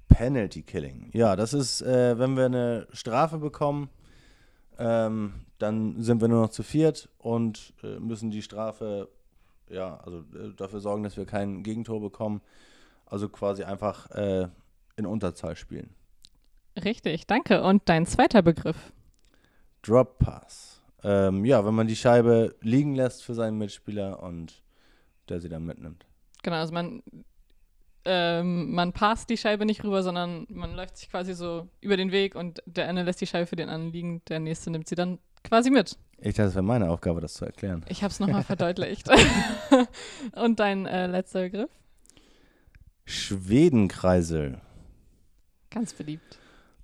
Penalty 0.07 0.63
Killing. 0.63 1.09
Ja, 1.13 1.35
das 1.35 1.53
ist, 1.53 1.81
äh, 1.81 2.19
wenn 2.19 2.35
wir 2.35 2.45
eine 2.45 2.88
Strafe 2.91 3.38
bekommen, 3.38 3.89
ähm, 4.77 5.45
dann 5.59 6.01
sind 6.01 6.21
wir 6.21 6.27
nur 6.27 6.41
noch 6.41 6.49
zu 6.49 6.63
viert 6.63 7.09
und 7.17 7.73
äh, 7.83 7.99
müssen 7.99 8.29
die 8.29 8.41
Strafe, 8.41 9.09
ja, 9.69 9.97
also 9.97 10.19
äh, 10.19 10.53
dafür 10.55 10.81
sorgen, 10.81 11.03
dass 11.03 11.17
wir 11.17 11.25
kein 11.25 11.63
Gegentor 11.63 12.01
bekommen. 12.01 12.41
Also 13.05 13.27
quasi 13.29 13.63
einfach 13.63 14.11
äh, 14.11 14.47
in 14.97 15.05
Unterzahl 15.05 15.55
spielen. 15.55 15.89
Richtig, 16.83 17.25
danke. 17.25 17.63
Und 17.63 17.88
dein 17.88 18.05
zweiter 18.05 18.41
Begriff? 18.41 18.91
Drop 19.81 20.19
Pass. 20.19 20.81
Ähm, 21.03 21.45
ja, 21.45 21.65
wenn 21.65 21.74
man 21.74 21.88
die 21.88 21.95
Scheibe 21.95 22.55
liegen 22.62 22.95
lässt 22.95 23.24
für 23.24 23.33
seinen 23.33 23.57
Mitspieler 23.57 24.21
und 24.21 24.62
der 25.29 25.39
sie 25.39 25.50
dann 25.50 25.65
mitnimmt. 25.65 26.05
Genau, 26.43 26.57
also 26.57 26.74
man, 26.74 27.03
ähm, 28.05 28.71
man 28.71 28.91
passt 28.91 29.29
die 29.29 29.38
Scheibe 29.38 29.65
nicht 29.65 29.83
rüber, 29.83 30.03
sondern 30.03 30.45
man 30.50 30.75
läuft 30.75 30.98
sich 30.98 31.09
quasi 31.09 31.33
so 31.33 31.67
über 31.81 31.98
den 31.98 32.12
Weg 32.12 32.36
und 32.36 32.62
der 32.65 32.88
eine 32.88 33.03
lässt 33.03 33.21
die 33.21 33.27
Scheibe 33.27 33.48
für 33.48 33.55
den 33.55 33.69
anderen 33.69 33.93
liegen, 33.93 34.21
der 34.27 34.39
nächste 34.39 34.71
nimmt 34.71 34.88
sie 34.88 34.95
dann 34.95 35.19
quasi 35.43 35.69
mit. 35.69 35.98
Ich 36.17 36.36
dachte, 36.36 36.48
das 36.48 36.55
wäre 36.55 36.63
meine 36.63 36.89
Aufgabe, 36.89 37.21
das 37.21 37.33
zu 37.33 37.45
erklären. 37.45 37.86
Ich 37.88 38.03
habe 38.03 38.12
es 38.12 38.19
nochmal 38.19 38.43
verdeutlicht. 38.45 39.09
und 40.36 40.59
dein 40.59 40.86
äh, 40.86 41.07
letzter 41.07 41.43
Begriff? 41.43 41.69
Schwedenkreisel. 43.05 44.59
Ganz 45.69 45.93
beliebt. 45.93 46.38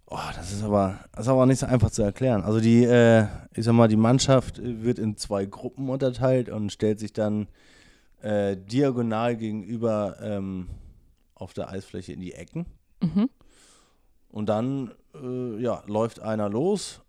Oh, 0.07 0.19
das 0.35 0.51
ist 0.51 0.63
aber, 0.63 0.99
das 1.13 1.25
ist 1.25 1.31
aber 1.31 1.45
nicht 1.45 1.59
so 1.59 1.65
einfach 1.65 1.89
zu 1.89 2.03
erklären. 2.03 2.43
Also 2.43 2.59
die, 2.59 2.83
äh, 2.83 3.25
ich 3.53 3.65
sag 3.65 3.73
mal, 3.73 3.87
die 3.87 3.95
Mannschaft 3.95 4.61
wird 4.61 4.99
in 4.99 5.17
zwei 5.17 5.45
Gruppen 5.45 5.89
unterteilt 5.89 6.49
und 6.49 6.71
stellt 6.71 6.99
sich 6.99 7.11
dann 7.11 7.47
äh, 8.21 8.55
diagonal 8.55 9.35
gegenüber 9.35 10.17
ähm, 10.21 10.69
auf 11.33 11.53
der 11.53 11.69
Eisfläche 11.69 12.13
in 12.13 12.21
die 12.21 12.33
Ecken. 12.33 12.65
Mhm. 13.01 13.29
Und 14.29 14.49
dann, 14.49 14.91
äh, 15.15 15.59
ja, 15.59 15.83
läuft 15.87 16.19
einer 16.19 16.49
los, 16.49 17.01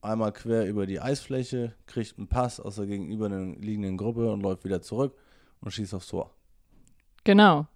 einmal 0.00 0.32
quer 0.32 0.66
über 0.66 0.86
die 0.86 1.00
Eisfläche, 1.00 1.74
kriegt 1.86 2.16
einen 2.16 2.28
Pass 2.28 2.60
aus 2.60 2.76
der 2.76 2.86
gegenüberliegenden 2.86 3.96
Gruppe 3.96 4.30
und 4.32 4.40
läuft 4.40 4.64
wieder 4.64 4.82
zurück 4.82 5.16
und 5.60 5.72
schießt 5.72 5.94
aufs 5.94 6.08
Tor. 6.08 6.30
Genau. 7.24 7.66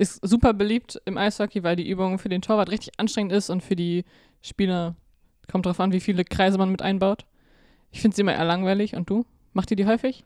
Ist 0.00 0.26
super 0.26 0.54
beliebt 0.54 1.00
im 1.04 1.18
Eishockey, 1.18 1.62
weil 1.62 1.76
die 1.76 1.88
Übung 1.88 2.18
für 2.18 2.30
den 2.30 2.40
Torwart 2.40 2.70
richtig 2.70 2.98
anstrengend 2.98 3.32
ist 3.32 3.50
und 3.50 3.62
für 3.62 3.76
die 3.76 4.04
Spieler 4.40 4.94
kommt 5.50 5.66
drauf 5.66 5.78
an, 5.78 5.92
wie 5.92 6.00
viele 6.00 6.24
Kreise 6.24 6.56
man 6.56 6.70
mit 6.70 6.80
einbaut. 6.80 7.26
Ich 7.90 8.00
finde 8.00 8.14
sie 8.14 8.22
immer 8.22 8.32
eher 8.34 8.44
langweilig. 8.44 8.94
Und 8.94 9.10
du? 9.10 9.26
Macht 9.52 9.70
ihr 9.70 9.76
die 9.76 9.86
häufig? 9.86 10.24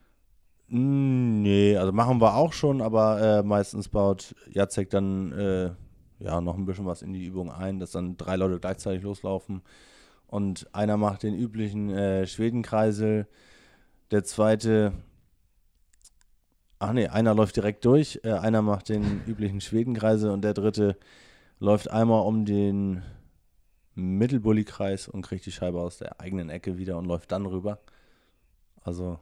Mm, 0.68 1.42
Nee, 1.42 1.76
also 1.76 1.92
machen 1.92 2.20
wir 2.20 2.36
auch 2.36 2.52
schon, 2.52 2.80
aber 2.80 3.20
äh, 3.20 3.42
meistens 3.42 3.88
baut 3.88 4.34
Jacek 4.50 4.88
dann 4.90 5.32
äh, 5.32 5.70
ja 6.20 6.40
noch 6.40 6.56
ein 6.56 6.64
bisschen 6.64 6.86
was 6.86 7.02
in 7.02 7.12
die 7.12 7.24
Übung 7.26 7.50
ein, 7.50 7.80
dass 7.80 7.90
dann 7.90 8.16
drei 8.16 8.36
Leute 8.36 8.58
gleichzeitig 8.60 9.02
loslaufen 9.02 9.60
und 10.26 10.66
einer 10.72 10.96
macht 10.96 11.22
den 11.22 11.34
üblichen 11.34 11.90
äh, 11.90 12.26
Schwedenkreisel, 12.26 13.26
der 14.10 14.24
zweite, 14.24 14.92
ach 16.78 16.92
nee, 16.92 17.06
einer 17.08 17.34
läuft 17.34 17.56
direkt 17.56 17.84
durch, 17.84 18.20
äh, 18.24 18.32
einer 18.32 18.62
macht 18.62 18.88
den 18.88 19.22
üblichen 19.26 19.60
Schwedenkreisel 19.60 20.30
und 20.30 20.42
der 20.42 20.54
dritte 20.54 20.96
läuft 21.60 21.90
einmal 21.90 22.22
um 22.26 22.44
den 22.44 23.02
Mittelbully-Kreis 23.94 25.08
und 25.08 25.22
kriegt 25.22 25.46
die 25.46 25.52
Scheibe 25.52 25.80
aus 25.80 25.98
der 25.98 26.20
eigenen 26.20 26.50
Ecke 26.50 26.78
wieder 26.78 26.98
und 26.98 27.04
läuft 27.06 27.32
dann 27.32 27.46
rüber. 27.46 27.78
Also 28.82 29.18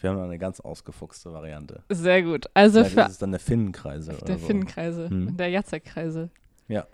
wir 0.00 0.10
haben 0.10 0.18
eine 0.20 0.38
ganz 0.38 0.60
ausgefuchste 0.60 1.32
Variante. 1.32 1.82
Sehr 1.88 2.22
gut. 2.22 2.46
Also 2.54 2.80
Vielleicht 2.84 2.94
für 2.94 3.00
ist 3.02 3.10
es 3.12 3.18
dann 3.18 3.30
der 3.32 3.40
Finnenkreisel. 3.40 4.14
der 4.14 4.22
oder 4.22 4.38
so. 4.38 4.46
Finnenkreise 4.46 5.10
Hm. 5.10 5.26
und 5.28 5.36
der 5.40 5.48
Jacek-Kreise. 5.50 6.30
Ja. 6.68 6.86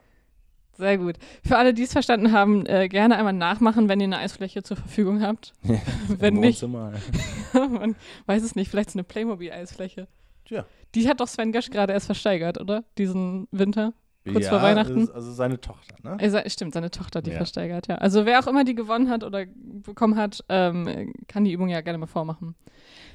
Sehr 0.76 0.98
gut. 0.98 1.16
Für 1.46 1.56
alle, 1.56 1.72
die 1.74 1.82
es 1.82 1.92
verstanden 1.92 2.32
haben, 2.32 2.66
äh, 2.66 2.88
gerne 2.88 3.16
einmal 3.16 3.32
nachmachen, 3.32 3.88
wenn 3.88 4.00
ihr 4.00 4.04
eine 4.06 4.18
Eisfläche 4.18 4.62
zur 4.62 4.76
Verfügung 4.76 5.22
habt. 5.22 5.52
Wenn 6.08 6.34
nicht, 6.34 6.62
man 6.68 7.96
weiß 8.26 8.42
es 8.42 8.54
nicht, 8.56 8.70
vielleicht 8.70 8.90
so 8.90 8.98
eine 8.98 9.04
Playmobil-Eisfläche. 9.04 10.08
Tja. 10.44 10.64
Die 10.94 11.08
hat 11.08 11.20
doch 11.20 11.28
Sven 11.28 11.52
Gösch 11.52 11.70
gerade 11.70 11.92
erst 11.92 12.06
versteigert, 12.06 12.60
oder? 12.60 12.84
Diesen 12.98 13.48
Winter. 13.50 13.92
Kurz 14.30 14.44
ja, 14.44 14.50
vor 14.50 14.62
Weihnachten. 14.62 15.10
Also 15.10 15.32
seine 15.32 15.60
Tochter, 15.60 15.96
ne? 16.02 16.30
Se- 16.30 16.48
stimmt, 16.48 16.72
seine 16.72 16.90
Tochter, 16.90 17.20
die 17.20 17.30
Ja. 17.30 17.36
versteigert, 17.36 17.88
ja. 17.88 17.96
Also 17.96 18.24
wer 18.24 18.38
auch 18.40 18.46
immer 18.46 18.64
die 18.64 18.74
gewonnen 18.74 19.10
hat 19.10 19.22
oder 19.22 19.44
bekommen 19.84 20.16
hat, 20.16 20.42
ähm, 20.48 21.12
kann 21.28 21.44
die 21.44 21.52
Übung 21.52 21.68
ja 21.68 21.82
gerne 21.82 21.98
mal 21.98 22.06
vormachen. 22.06 22.54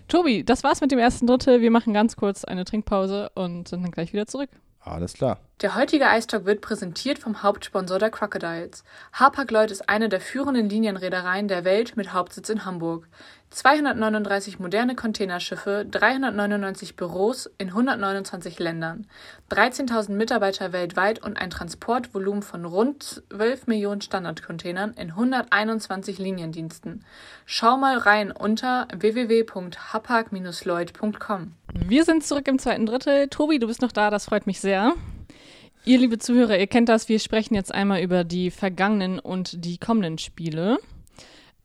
Tobi, 0.08 0.44
das 0.44 0.64
war's 0.64 0.82
mit 0.82 0.92
dem 0.92 1.00
ersten 1.00 1.26
Drittel. 1.26 1.62
Wir 1.62 1.72
machen 1.72 1.94
ganz 1.94 2.16
kurz 2.16 2.44
eine 2.44 2.64
Trinkpause 2.64 3.32
und 3.34 3.68
sind 3.68 3.82
dann 3.82 3.92
gleich 3.92 4.14
wieder 4.14 4.28
zurück. 4.28 4.50
Alles 4.82 5.14
klar. 5.14 5.40
Der 5.62 5.76
heutige 5.76 6.08
Eistalk 6.08 6.46
wird 6.46 6.62
präsentiert 6.62 7.20
vom 7.20 7.44
Hauptsponsor 7.44 8.00
der 8.00 8.12
Crocodiles. 8.12 8.86
Hapag-Lloyd 9.12 9.72
ist 9.72 9.90
eine 9.90 10.08
der 10.08 10.22
führenden 10.22 10.70
Linienreedereien 10.70 11.50
der 11.50 11.66
Welt 11.66 11.98
mit 11.98 12.14
Hauptsitz 12.14 12.48
in 12.48 12.64
Hamburg. 12.64 13.10
239 13.50 14.60
moderne 14.60 14.96
Containerschiffe, 14.96 15.86
399 15.90 16.96
Büros 16.96 17.50
in 17.58 17.68
129 17.70 18.58
Ländern, 18.60 19.06
13.000 19.52 20.12
Mitarbeiter 20.12 20.72
weltweit 20.72 21.22
und 21.22 21.42
ein 21.42 21.50
Transportvolumen 21.50 22.42
von 22.42 22.64
rund 22.64 23.22
12 23.30 23.68
Millionen 23.68 24.00
Standardcontainern 24.00 24.94
in 24.94 25.10
121 25.10 26.20
Liniendiensten. 26.20 27.04
Schau 27.46 27.76
mal 27.76 27.98
rein 27.98 28.32
unter 28.32 28.88
www.hapag-lloyd.com. 28.96 31.59
Wir 31.74 32.04
sind 32.04 32.24
zurück 32.24 32.48
im 32.48 32.60
zweiten 32.60 32.86
Drittel. 32.86 33.28
Tobi, 33.28 33.60
du 33.60 33.68
bist 33.68 33.82
noch 33.82 33.92
da, 33.92 34.10
das 34.10 34.26
freut 34.26 34.48
mich 34.48 34.60
sehr. 34.60 34.94
Ihr, 35.86 35.98
liebe 35.98 36.18
Zuhörer, 36.18 36.58
ihr 36.58 36.68
kennt 36.68 36.90
das. 36.90 37.10
Wir 37.10 37.20
sprechen 37.20 37.56
jetzt 37.56 37.74
einmal 37.74 38.02
über 38.02 38.24
die 38.24 38.52
vergangenen 38.52 39.20
und 39.20 39.64
die 39.66 39.78
kommenden 39.78 40.18
Spiele. 40.18 40.78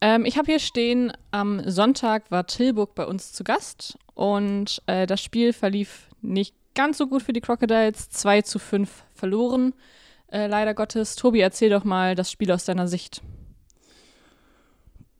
Ähm, 0.00 0.24
ich 0.24 0.36
habe 0.36 0.46
hier 0.46 0.60
stehen, 0.60 1.12
am 1.30 1.68
Sonntag 1.68 2.30
war 2.30 2.46
Tilburg 2.46 2.94
bei 2.94 3.06
uns 3.06 3.32
zu 3.32 3.44
Gast 3.44 3.98
und 4.14 4.82
äh, 4.86 5.06
das 5.06 5.22
Spiel 5.22 5.52
verlief 5.52 6.08
nicht 6.22 6.54
ganz 6.74 6.98
so 6.98 7.06
gut 7.06 7.22
für 7.22 7.32
die 7.32 7.40
Crocodiles. 7.40 8.08
2 8.10 8.42
zu 8.42 8.58
5 8.58 9.04
verloren, 9.14 9.74
äh, 10.30 10.46
leider 10.46 10.74
Gottes. 10.74 11.16
Tobi, 11.16 11.40
erzähl 11.40 11.70
doch 11.70 11.84
mal 11.84 12.14
das 12.14 12.30
Spiel 12.30 12.52
aus 12.52 12.64
deiner 12.64 12.88
Sicht. 12.88 13.22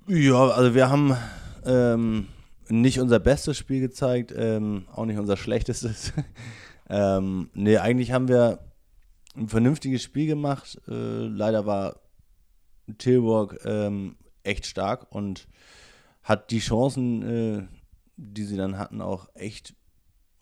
Ja, 0.07 0.49
also 0.49 0.75
wir 0.75 0.91
haben 0.91 1.17
ähm, 1.64 2.29
nicht 2.68 3.00
unser 3.00 3.18
bestes 3.18 3.56
Spiel 3.56 3.80
gezeigt, 3.80 4.33
ähm, 4.37 4.87
auch 4.92 5.06
nicht 5.06 5.18
unser 5.18 5.37
schlechtestes. 5.37 6.12
ähm, 6.88 7.50
nee, 7.54 7.78
eigentlich 7.78 8.12
haben 8.12 8.28
wir 8.28 8.61
ein 9.37 9.49
vernünftiges 9.49 10.02
Spiel 10.02 10.26
gemacht. 10.26 10.80
Äh, 10.88 11.26
leider 11.26 11.66
war 11.66 12.00
Tilburg 12.99 13.61
ähm, 13.64 14.16
echt 14.42 14.66
stark 14.66 15.11
und 15.11 15.49
hat 16.23 16.50
die 16.50 16.61
Chancen, 16.61 17.23
äh, 17.23 17.66
die 18.16 18.44
sie 18.44 18.56
dann 18.56 18.78
hatten, 18.78 19.00
auch 19.00 19.28
echt 19.35 19.75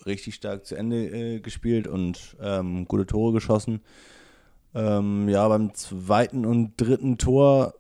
richtig 0.05 0.35
stark 0.35 0.67
zu 0.67 0.75
Ende 0.75 1.07
äh, 1.07 1.41
gespielt 1.41 1.87
und 1.87 2.37
ähm, 2.41 2.87
gute 2.87 3.07
Tore 3.07 3.33
geschossen. 3.33 3.81
Ähm, 4.75 5.29
ja, 5.29 5.47
beim 5.49 5.75
zweiten 5.75 6.47
und 6.47 6.77
dritten 6.77 7.19
Tor 7.19 7.75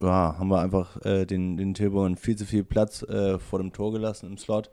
ja, 0.00 0.36
haben 0.38 0.48
wir 0.48 0.60
einfach 0.60 1.04
äh, 1.04 1.24
den, 1.24 1.56
den 1.56 1.74
Tilburgern 1.74 2.16
viel 2.16 2.36
zu 2.36 2.44
viel 2.44 2.64
Platz 2.64 3.02
äh, 3.02 3.38
vor 3.38 3.58
dem 3.58 3.72
Tor 3.72 3.92
gelassen 3.92 4.26
im 4.26 4.38
Slot. 4.38 4.70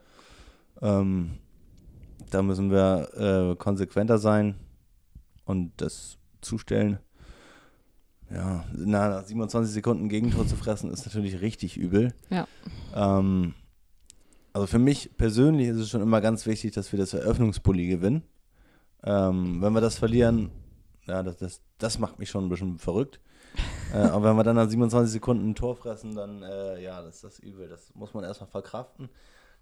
Ähm, 0.81 1.37
da 2.29 2.41
müssen 2.41 2.71
wir 2.71 3.09
äh, 3.51 3.55
konsequenter 3.55 4.17
sein 4.17 4.55
und 5.45 5.71
das 5.77 6.17
zustellen. 6.41 6.99
Ja, 8.31 8.65
nach 8.73 9.23
27 9.23 9.71
Sekunden 9.71 10.09
Gegentor 10.09 10.47
zu 10.47 10.55
fressen, 10.55 10.89
ist 10.89 11.05
natürlich 11.05 11.41
richtig 11.41 11.77
übel. 11.77 12.13
Ja. 12.29 12.47
Ähm, 12.95 13.53
also 14.53 14.67
für 14.67 14.79
mich 14.79 15.15
persönlich 15.17 15.67
ist 15.67 15.77
es 15.77 15.89
schon 15.89 16.01
immer 16.01 16.21
ganz 16.21 16.45
wichtig, 16.45 16.73
dass 16.73 16.91
wir 16.91 16.99
das 16.99 17.13
Eröffnungspulli 17.13 17.87
gewinnen. 17.87 18.23
Ähm, 19.03 19.61
wenn 19.61 19.73
wir 19.73 19.81
das 19.81 19.97
verlieren, 19.97 20.51
ja, 21.05 21.21
das, 21.21 21.37
das, 21.37 21.61
das 21.77 21.99
macht 21.99 22.19
mich 22.19 22.29
schon 22.29 22.45
ein 22.45 22.49
bisschen 22.49 22.77
verrückt. 22.77 23.19
Äh, 23.93 23.97
aber 23.97 24.29
wenn 24.29 24.35
wir 24.35 24.43
dann 24.43 24.55
nach 24.55 24.67
27 24.67 25.11
Sekunden 25.11 25.51
ein 25.51 25.55
Tor 25.55 25.75
fressen, 25.75 26.15
dann, 26.15 26.41
äh, 26.41 26.81
ja, 26.81 27.01
das 27.01 27.15
ist 27.15 27.23
das 27.23 27.39
übel. 27.39 27.69
Das 27.69 27.93
muss 27.93 28.13
man 28.13 28.23
erstmal 28.23 28.49
verkraften. 28.49 29.09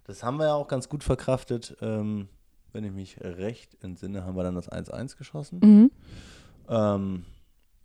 Das 0.04 0.22
haben 0.22 0.38
wir 0.38 0.46
ja 0.46 0.54
auch 0.54 0.68
ganz 0.68 0.88
gut 0.88 1.04
verkraftet. 1.04 1.76
Ähm, 1.80 2.28
wenn 2.72 2.84
ich 2.84 2.92
mich 2.92 3.20
recht 3.20 3.76
entsinne, 3.82 4.24
haben 4.24 4.36
wir 4.36 4.42
dann 4.42 4.54
das 4.54 4.72
1-1 4.72 5.18
geschossen. 5.18 5.60
Mhm. 5.62 5.90
Ähm, 6.68 7.24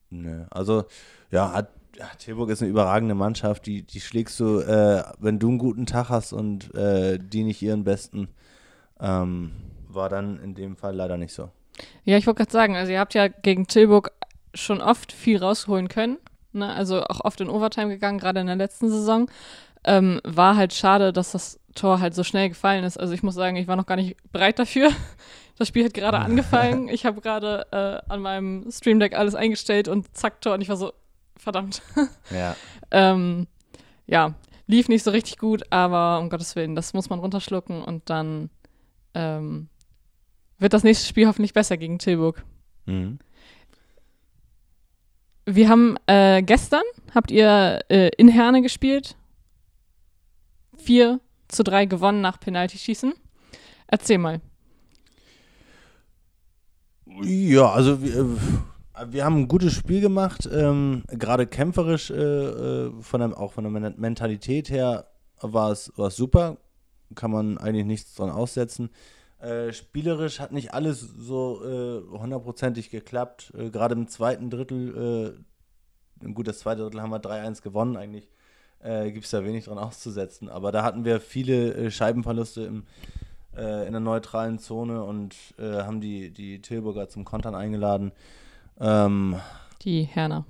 nö. 0.10 0.46
Also, 0.50 0.86
ja, 1.32 1.52
hat, 1.52 1.70
ja, 1.98 2.08
Tilburg 2.18 2.50
ist 2.50 2.62
eine 2.62 2.72
überragende 2.72 3.16
Mannschaft. 3.16 3.66
Die, 3.66 3.84
die 3.84 4.00
schlägst 4.00 4.40
du, 4.40 4.60
äh, 4.60 5.04
wenn 5.20 5.40
du 5.40 5.50
einen 5.50 5.58
guten 5.58 5.86
Tag 5.86 6.10
hast 6.10 6.32
und 6.32 6.74
äh, 6.76 7.20
die 7.20 7.44
nicht 7.44 7.62
ihren 7.62 7.84
besten. 7.84 8.30
Ähm, 9.00 9.52
war 9.90 10.10
dann 10.10 10.40
in 10.40 10.56
dem 10.56 10.76
Fall 10.78 10.96
leider 10.96 11.18
nicht 11.18 11.34
so. 11.34 11.50
Ja, 12.04 12.18
ich 12.18 12.26
wollte 12.26 12.40
gerade 12.40 12.52
sagen, 12.52 12.76
also 12.76 12.92
ihr 12.92 13.00
habt 13.00 13.14
ja 13.14 13.28
gegen 13.28 13.68
Tilburg 13.68 14.12
schon 14.54 14.82
oft 14.82 15.12
viel 15.12 15.38
rausholen 15.38 15.88
können. 15.88 16.18
Ne? 16.58 16.74
Also 16.74 17.04
auch 17.04 17.22
oft 17.24 17.40
in 17.42 17.50
Overtime 17.50 17.90
gegangen, 17.90 18.20
gerade 18.20 18.40
in 18.40 18.48
der 18.48 18.56
letzten 18.56 18.90
Saison. 18.90 19.30
Ähm, 19.84 20.20
war 20.24 20.58
halt 20.58 20.74
schade, 20.74 21.14
dass 21.14 21.32
das 21.32 21.60
Tor 21.76 22.00
halt 22.00 22.14
so 22.16 22.24
schnell 22.24 22.50
gefallen 22.50 22.84
ist. 22.84 23.00
Also 23.00 23.14
ich 23.14 23.24
muss 23.24 23.36
sagen, 23.36 23.56
ich 23.56 23.68
war 23.68 23.76
noch 23.76 23.86
gar 23.86 23.96
nicht 23.96 24.18
bereit 24.32 24.60
dafür. 24.60 24.92
Das 25.60 25.70
Spiel 25.70 25.86
hat 25.86 25.96
gerade 25.96 26.20
angefangen. 26.24 26.88
Ich 26.88 27.04
habe 27.04 27.20
gerade 27.20 27.66
äh, 27.72 28.14
an 28.14 28.22
meinem 28.22 28.70
Stream 28.72 29.00
Deck 29.00 29.18
alles 29.18 29.34
eingestellt 29.34 29.88
und 29.88 30.16
zack, 30.16 30.40
Tor. 30.40 30.54
Und 30.54 30.62
ich 30.62 30.70
war 30.70 30.78
so, 30.78 30.94
verdammt. 31.36 31.82
Ja. 32.30 32.56
ähm, 32.92 33.48
ja, 34.06 34.36
lief 34.68 34.88
nicht 34.88 35.04
so 35.04 35.10
richtig 35.10 35.40
gut, 35.40 35.64
aber 35.72 36.20
um 36.20 36.30
Gottes 36.30 36.56
Willen, 36.56 36.76
das 36.76 36.94
muss 36.94 37.10
man 37.10 37.18
runterschlucken 37.20 37.82
und 37.82 38.08
dann 38.10 38.52
ähm, 39.16 39.70
wird 40.60 40.74
das 40.74 40.84
nächste 40.84 41.08
Spiel 41.08 41.28
hoffentlich 41.28 41.54
besser 41.54 41.78
gegen 41.78 41.98
Tilburg. 41.98 42.44
Mhm. 42.86 43.18
Wir 45.50 45.70
haben 45.70 45.96
äh, 46.08 46.44
gestern, 46.44 46.84
habt 47.16 47.32
ihr 47.32 47.80
äh, 47.88 48.10
in 48.18 48.28
Herne 48.28 48.62
gespielt. 48.62 49.16
4 50.76 51.22
zu 51.48 51.64
3 51.64 51.86
gewonnen 51.86 52.20
nach 52.20 52.38
Penaltyschießen. 52.38 53.14
Erzähl 53.88 54.18
mal. 54.18 54.42
Ja, 57.24 57.72
also 57.72 58.02
wir, 58.04 58.14
äh, 58.20 58.26
wir 59.14 59.24
haben 59.24 59.38
ein 59.38 59.48
gutes 59.48 59.74
Spiel 59.74 60.02
gemacht, 60.02 60.48
ähm, 60.52 61.04
gerade 61.08 61.48
kämpferisch, 61.48 62.12
äh, 62.12 62.14
äh, 62.16 62.92
von 63.02 63.22
der, 63.22 63.40
auch 63.40 63.54
von 63.54 63.64
der 63.64 63.72
Men- 63.72 63.96
Mentalität 63.98 64.70
her 64.70 65.08
war 65.40 65.72
es 65.72 65.94
war 65.96 66.08
es 66.08 66.18
super, 66.18 66.58
kann 67.16 67.32
man 67.32 67.58
eigentlich 67.58 67.86
nichts 67.86 68.16
dran 68.16 68.30
aussetzen. 68.32 68.90
Äh, 69.40 69.72
spielerisch 69.72 70.40
hat 70.40 70.52
nicht 70.52 70.74
alles 70.74 71.00
so 71.00 71.62
äh, 71.64 72.18
hundertprozentig 72.18 72.90
geklappt, 72.90 73.54
äh, 73.56 73.70
gerade 73.70 73.94
im 73.94 74.08
zweiten 74.08 74.50
Drittel, 74.50 75.36
äh, 76.24 76.32
gut, 76.34 76.48
das 76.48 76.60
zweite 76.60 76.82
Drittel 76.82 77.02
haben 77.02 77.12
wir 77.12 77.22
3-1 77.22 77.62
gewonnen, 77.62 77.98
eigentlich 77.98 78.28
äh, 78.80 79.12
gibt 79.12 79.26
es 79.26 79.32
da 79.32 79.44
wenig 79.44 79.66
dran 79.66 79.78
auszusetzen, 79.78 80.50
aber 80.50 80.72
da 80.72 80.84
hatten 80.84 81.06
wir 81.06 81.20
viele 81.20 81.74
äh, 81.76 81.92
Scheibenverluste 81.92 82.62
im, 82.64 82.84
äh, 83.56 83.86
in 83.86 83.92
der 83.92 84.00
neutralen 84.00 84.58
Zone 84.58 85.04
und 85.04 85.36
äh, 85.60 85.84
haben 85.84 86.02
die, 86.02 86.32
die 86.32 86.62
Tilburger 86.62 87.08
zum 87.08 87.24
Kontern 87.24 87.54
eingeladen. 87.54 88.12
Ähm, 88.80 89.36
Die 89.84 90.04
Herner. 90.04 90.46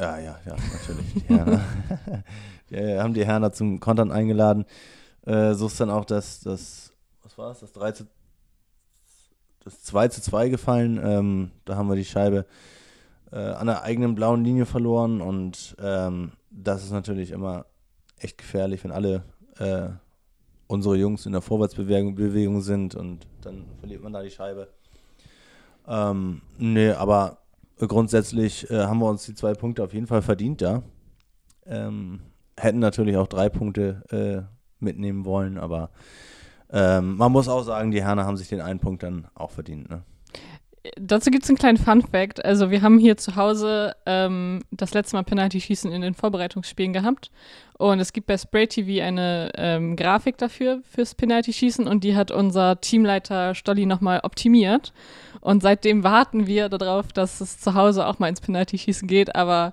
Ja, 0.00 0.18
ja, 0.18 0.38
ja, 0.46 0.56
natürlich. 0.72 1.12
Die 1.12 1.28
Herner. 1.28 1.60
die 2.70 2.98
haben 2.98 3.12
die 3.12 3.26
Herner 3.26 3.52
zum 3.52 3.80
Kontern 3.80 4.10
eingeladen. 4.10 4.64
Äh, 5.26 5.52
so 5.52 5.66
ist 5.66 5.78
dann 5.78 5.90
auch 5.90 6.06
das, 6.06 6.40
das, 6.40 6.94
was 7.22 7.36
war 7.36 7.50
es, 7.50 7.60
das 7.60 7.72
3 7.72 7.92
zu, 7.92 8.06
das 9.64 9.82
2 9.82 10.08
zu 10.08 10.22
2 10.22 10.48
gefallen. 10.48 11.00
Ähm, 11.02 11.50
da 11.64 11.76
haben 11.76 11.88
wir 11.88 11.96
die 11.96 12.04
Scheibe 12.04 12.46
äh, 13.32 13.36
an 13.36 13.66
der 13.66 13.82
eigenen 13.82 14.14
blauen 14.14 14.44
Linie 14.44 14.66
verloren 14.66 15.20
und 15.20 15.76
ähm, 15.80 16.32
das 16.50 16.82
ist 16.82 16.90
natürlich 16.90 17.30
immer 17.30 17.66
echt 18.18 18.38
gefährlich, 18.38 18.82
wenn 18.84 18.90
alle 18.90 19.22
äh, 19.58 19.88
unsere 20.66 20.96
Jungs 20.96 21.26
in 21.26 21.32
der 21.32 21.40
Vorwärtsbewegung 21.40 22.14
Bewegung 22.14 22.60
sind 22.60 22.94
und 22.94 23.26
dann 23.42 23.64
verliert 23.78 24.02
man 24.02 24.12
da 24.12 24.22
die 24.22 24.30
Scheibe. 24.30 24.68
Ähm, 25.86 26.42
nee, 26.58 26.90
aber 26.90 27.38
grundsätzlich 27.78 28.70
äh, 28.70 28.84
haben 28.84 28.98
wir 28.98 29.08
uns 29.08 29.26
die 29.26 29.34
zwei 29.34 29.54
Punkte 29.54 29.82
auf 29.82 29.94
jeden 29.94 30.06
Fall 30.06 30.22
verdient, 30.22 30.60
ja. 30.60 30.82
Ähm, 31.66 32.20
hätten 32.56 32.78
natürlich 32.78 33.16
auch 33.16 33.26
drei 33.26 33.48
Punkte 33.48 34.02
äh, 34.10 34.82
mitnehmen 34.82 35.24
wollen, 35.24 35.58
aber 35.58 35.90
ähm, 36.72 37.16
man 37.16 37.32
muss 37.32 37.48
auch 37.48 37.62
sagen, 37.62 37.90
die 37.90 38.02
Herner 38.02 38.24
haben 38.26 38.36
sich 38.36 38.48
den 38.48 38.60
einen 38.60 38.80
Punkt 38.80 39.02
dann 39.02 39.26
auch 39.34 39.50
verdient, 39.50 39.90
ne? 39.90 40.02
Dazu 40.96 41.30
gibt 41.30 41.44
es 41.44 41.50
einen 41.50 41.58
kleinen 41.58 41.76
Fun-Fact. 41.76 42.42
Also, 42.42 42.70
wir 42.70 42.80
haben 42.80 42.98
hier 42.98 43.18
zu 43.18 43.36
Hause 43.36 43.94
ähm, 44.06 44.60
das 44.70 44.94
letzte 44.94 45.14
Mal 45.14 45.24
Penalty-Schießen 45.24 45.92
in 45.92 46.00
den 46.00 46.14
Vorbereitungsspielen 46.14 46.94
gehabt. 46.94 47.30
Und 47.76 48.00
es 48.00 48.14
gibt 48.14 48.26
bei 48.26 48.38
Spray 48.38 48.66
TV 48.66 49.04
eine 49.04 49.50
ähm, 49.56 49.94
Grafik 49.94 50.38
dafür, 50.38 50.80
fürs 50.90 51.14
Penalty-Schießen. 51.14 51.86
Und 51.86 52.02
die 52.02 52.16
hat 52.16 52.30
unser 52.30 52.80
Teamleiter 52.80 53.54
Stolli 53.54 53.84
nochmal 53.84 54.20
optimiert. 54.22 54.94
Und 55.42 55.62
seitdem 55.62 56.02
warten 56.02 56.46
wir 56.46 56.70
darauf, 56.70 57.08
dass 57.12 57.42
es 57.42 57.58
zu 57.58 57.74
Hause 57.74 58.06
auch 58.06 58.18
mal 58.18 58.28
ins 58.28 58.40
Penalty-Schießen 58.40 59.06
geht. 59.06 59.36
Aber 59.36 59.72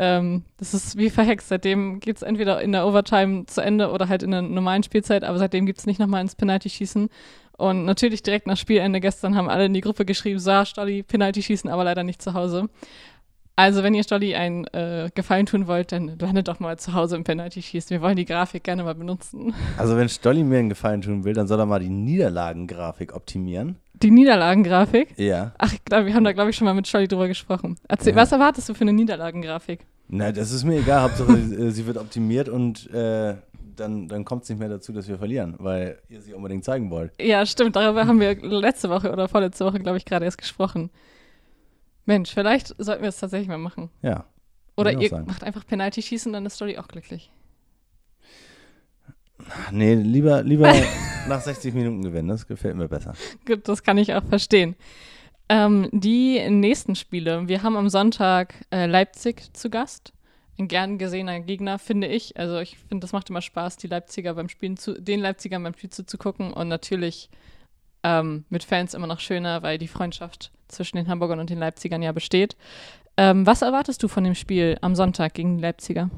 ähm, 0.00 0.44
das 0.56 0.72
ist 0.72 0.96
wie 0.96 1.10
verhext. 1.10 1.48
Seitdem 1.48 2.00
geht 2.00 2.16
es 2.16 2.22
entweder 2.22 2.62
in 2.62 2.72
der 2.72 2.86
Overtime 2.86 3.44
zu 3.44 3.60
Ende 3.60 3.90
oder 3.90 4.08
halt 4.08 4.22
in 4.22 4.30
der 4.30 4.40
normalen 4.40 4.82
Spielzeit. 4.82 5.24
Aber 5.24 5.38
seitdem 5.38 5.66
gibt 5.66 5.78
es 5.78 5.86
nicht 5.86 6.00
nochmal 6.00 6.22
ins 6.22 6.34
Penalty-Schießen. 6.34 7.10
Und 7.58 7.84
natürlich 7.84 8.22
direkt 8.22 8.46
nach 8.46 8.56
Spielende 8.56 9.00
gestern 9.00 9.36
haben 9.36 9.50
alle 9.50 9.66
in 9.66 9.74
die 9.74 9.82
Gruppe 9.82 10.06
geschrieben, 10.06 10.38
so, 10.38 10.64
Stolli, 10.64 11.02
Penalty 11.02 11.42
schießen, 11.42 11.68
aber 11.68 11.84
leider 11.84 12.02
nicht 12.02 12.22
zu 12.22 12.32
Hause. 12.32 12.70
Also, 13.56 13.82
wenn 13.82 13.92
ihr 13.92 14.02
Stolli 14.02 14.34
einen 14.34 14.64
äh, 14.68 15.10
Gefallen 15.14 15.44
tun 15.44 15.66
wollt, 15.66 15.92
dann 15.92 16.16
landet 16.18 16.48
doch 16.48 16.60
mal 16.60 16.78
zu 16.78 16.94
Hause 16.94 17.16
im 17.16 17.24
Penalty 17.24 17.60
schießen. 17.60 17.90
Wir 17.90 18.00
wollen 18.00 18.16
die 18.16 18.24
Grafik 18.24 18.64
gerne 18.64 18.84
mal 18.84 18.94
benutzen. 18.94 19.52
Also, 19.76 19.98
wenn 19.98 20.08
Stolli 20.08 20.42
mir 20.42 20.60
einen 20.60 20.70
Gefallen 20.70 21.02
tun 21.02 21.24
will, 21.24 21.34
dann 21.34 21.46
soll 21.46 21.58
er 21.58 21.66
mal 21.66 21.80
die 21.80 21.90
Niederlagengrafik 21.90 23.14
optimieren. 23.14 23.76
Die 24.02 24.10
Niederlagengrafik? 24.10 25.18
Ja. 25.18 25.52
Ach, 25.58 25.74
wir 25.88 26.14
haben 26.14 26.24
da, 26.24 26.32
glaube 26.32 26.50
ich, 26.50 26.56
schon 26.56 26.64
mal 26.64 26.74
mit 26.74 26.88
Stolli 26.88 27.06
drüber 27.06 27.28
gesprochen. 27.28 27.76
Erzähl, 27.86 28.12
ja. 28.12 28.16
was 28.16 28.32
erwartest 28.32 28.68
du 28.68 28.74
für 28.74 28.82
eine 28.82 28.92
Niederlagengrafik? 28.92 29.80
Na, 30.08 30.32
das 30.32 30.52
ist 30.52 30.64
mir 30.64 30.78
egal. 30.78 31.02
Hauptsache, 31.02 31.32
äh, 31.36 31.70
sie 31.70 31.86
wird 31.86 31.98
optimiert 31.98 32.48
und 32.48 32.90
äh, 32.92 33.36
dann, 33.76 34.08
dann 34.08 34.24
kommt 34.24 34.44
es 34.44 34.48
nicht 34.48 34.58
mehr 34.58 34.68
dazu, 34.68 34.92
dass 34.92 35.06
wir 35.06 35.18
verlieren, 35.18 35.54
weil 35.58 35.98
ihr 36.08 36.20
sie 36.20 36.34
unbedingt 36.34 36.64
zeigen 36.64 36.90
wollt. 36.90 37.12
Ja, 37.20 37.44
stimmt. 37.44 37.76
Darüber 37.76 38.06
haben 38.06 38.20
wir 38.20 38.34
letzte 38.36 38.88
Woche 38.88 39.12
oder 39.12 39.28
vorletzte 39.28 39.64
Woche, 39.64 39.78
glaube 39.78 39.98
ich, 39.98 40.04
gerade 40.04 40.24
erst 40.24 40.38
gesprochen. 40.38 40.90
Mensch, 42.06 42.32
vielleicht 42.32 42.74
sollten 42.78 43.02
wir 43.02 43.08
es 43.08 43.20
tatsächlich 43.20 43.48
mal 43.48 43.58
machen. 43.58 43.90
Ja. 44.02 44.24
Oder 44.76 44.98
ihr 44.98 45.10
sagen. 45.10 45.26
macht 45.26 45.44
einfach 45.44 45.66
Penalty 45.66 46.02
schießen, 46.02 46.32
dann 46.32 46.46
ist 46.46 46.54
Story 46.54 46.78
auch 46.78 46.88
glücklich. 46.88 47.30
Nee, 49.70 49.94
lieber, 49.94 50.42
lieber 50.42 50.72
nach 51.30 51.40
60 51.40 51.72
Minuten 51.74 52.02
gewinnen, 52.02 52.28
das 52.28 52.46
gefällt 52.46 52.76
mir 52.76 52.88
besser. 52.88 53.14
Gut, 53.46 53.66
das 53.66 53.82
kann 53.82 53.98
ich 53.98 54.14
auch 54.14 54.24
verstehen. 54.24 54.76
Ähm, 55.48 55.88
die 55.92 56.48
nächsten 56.50 56.94
Spiele. 56.94 57.48
Wir 57.48 57.62
haben 57.62 57.76
am 57.76 57.88
Sonntag 57.88 58.54
äh, 58.70 58.86
Leipzig 58.86 59.52
zu 59.54 59.70
Gast 59.70 60.12
ein 60.60 60.68
gern 60.68 60.98
gesehener 60.98 61.40
Gegner, 61.40 61.78
finde 61.78 62.06
ich. 62.06 62.36
Also 62.36 62.58
ich 62.58 62.78
finde, 62.88 63.02
das 63.02 63.12
macht 63.12 63.30
immer 63.30 63.42
Spaß, 63.42 63.78
die 63.78 63.88
Leipziger 63.88 64.34
beim 64.34 64.48
Spielen 64.48 64.76
zu, 64.76 65.00
den 65.00 65.20
Leipzigern 65.20 65.62
beim 65.62 65.74
Spiel 65.74 65.90
zuzugucken 65.90 66.52
und 66.52 66.68
natürlich 66.68 67.30
ähm, 68.02 68.44
mit 68.48 68.62
Fans 68.62 68.94
immer 68.94 69.06
noch 69.06 69.20
schöner, 69.20 69.62
weil 69.62 69.78
die 69.78 69.88
Freundschaft 69.88 70.52
zwischen 70.68 70.96
den 70.96 71.08
Hamburgern 71.08 71.40
und 71.40 71.50
den 71.50 71.58
Leipzigern 71.58 72.02
ja 72.02 72.12
besteht. 72.12 72.56
Ähm, 73.16 73.44
was 73.46 73.62
erwartest 73.62 74.02
du 74.02 74.08
von 74.08 74.22
dem 74.22 74.34
Spiel 74.34 74.78
am 74.82 74.94
Sonntag 74.94 75.34
gegen 75.34 75.56
die 75.56 75.62
Leipziger? 75.62 76.10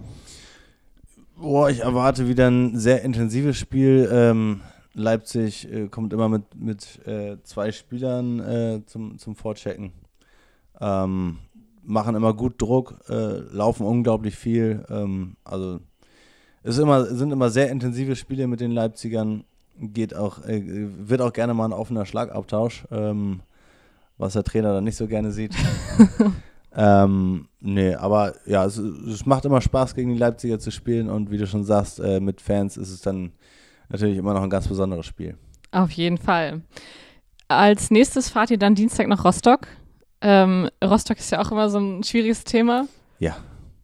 Boah, 1.37 1.71
ich 1.71 1.81
erwarte 1.81 2.29
wieder 2.29 2.49
ein 2.49 2.79
sehr 2.79 3.03
intensives 3.03 3.57
Spiel. 3.57 4.09
Ähm, 4.13 4.61
Leipzig 4.95 5.71
äh, 5.73 5.89
kommt 5.89 6.13
immer 6.13 6.29
mit, 6.29 6.55
mit 6.55 7.07
äh, 7.07 7.37
zwei 7.43 7.73
Spielern 7.73 8.41
äh, 8.41 8.83
zum, 8.87 9.19
zum 9.19 9.35
Vorchecken. 9.35 9.93
Ähm, 10.81 11.39
machen 11.83 12.15
immer 12.15 12.35
gut 12.35 12.61
Druck, 12.61 13.01
äh, 13.09 13.39
laufen 13.53 13.87
unglaublich 13.87 14.37
viel. 14.37 14.85
Ähm, 14.91 15.37
also 15.45 15.81
es 16.63 16.79
immer, 16.79 17.07
sind 17.07 17.33
immer 17.33 17.51
sehr 17.51 17.71
intensive 17.71 18.17
Spiele 18.17 18.47
mit 18.47 18.61
den 18.61 18.71
Leipzigern. 18.71 19.45
Geht 19.79 20.15
auch, 20.15 20.45
äh, 20.45 20.63
wird 20.65 21.21
auch 21.21 21.33
gerne 21.33 21.55
mal 21.55 21.65
ein 21.65 21.73
offener 21.73 22.07
Schlagabtausch, 22.07 22.85
ähm, 22.91 23.41
was 24.19 24.35
der 24.35 24.45
Trainer 24.45 24.75
dann 24.75 24.85
nicht 24.85 24.97
so 24.97 25.09
gerne 25.09 25.33
sieht. 25.33 25.55
ähm, 26.77 27.49
nee, 27.61 27.95
aber 27.95 28.35
ja, 28.47 28.65
es, 28.65 28.77
es, 28.77 29.27
macht 29.27 29.45
immer 29.45 29.61
Spaß, 29.61 29.95
gegen 29.95 30.13
die 30.13 30.19
Leipziger 30.19 30.59
zu 30.59 30.71
spielen 30.71 31.09
und 31.09 31.31
wie 31.31 31.39
du 31.39 31.47
schon 31.47 31.65
sagst, 31.65 31.99
äh, 31.99 32.21
mit 32.21 32.41
Fans 32.41 32.77
ist 32.77 32.91
es 32.91 33.01
dann 33.01 33.33
natürlich 33.93 34.17
immer 34.19 34.35
noch 34.35 34.43
ein 34.43 34.51
ganz 34.51 34.69
besonderes 34.69 35.07
Spiel. 35.07 35.37
Auf 35.71 35.91
jeden 35.93 36.19
Fall. 36.19 36.63
Als 37.49 37.91
nächstes 37.91 38.31
fahrt 38.31 38.51
ihr 38.51 38.59
dann 38.59 38.75
Dienstag 38.75 39.09
nach 39.09 39.25
Rostock. 39.25 39.69
Ähm, 40.21 40.69
Rostock 40.83 41.19
ist 41.19 41.31
ja 41.31 41.41
auch 41.41 41.53
immer 41.53 41.69
so 41.69 41.79
ein 41.79 42.03
schwieriges 42.03 42.45
Thema. 42.45 42.87
Ja. 43.19 43.37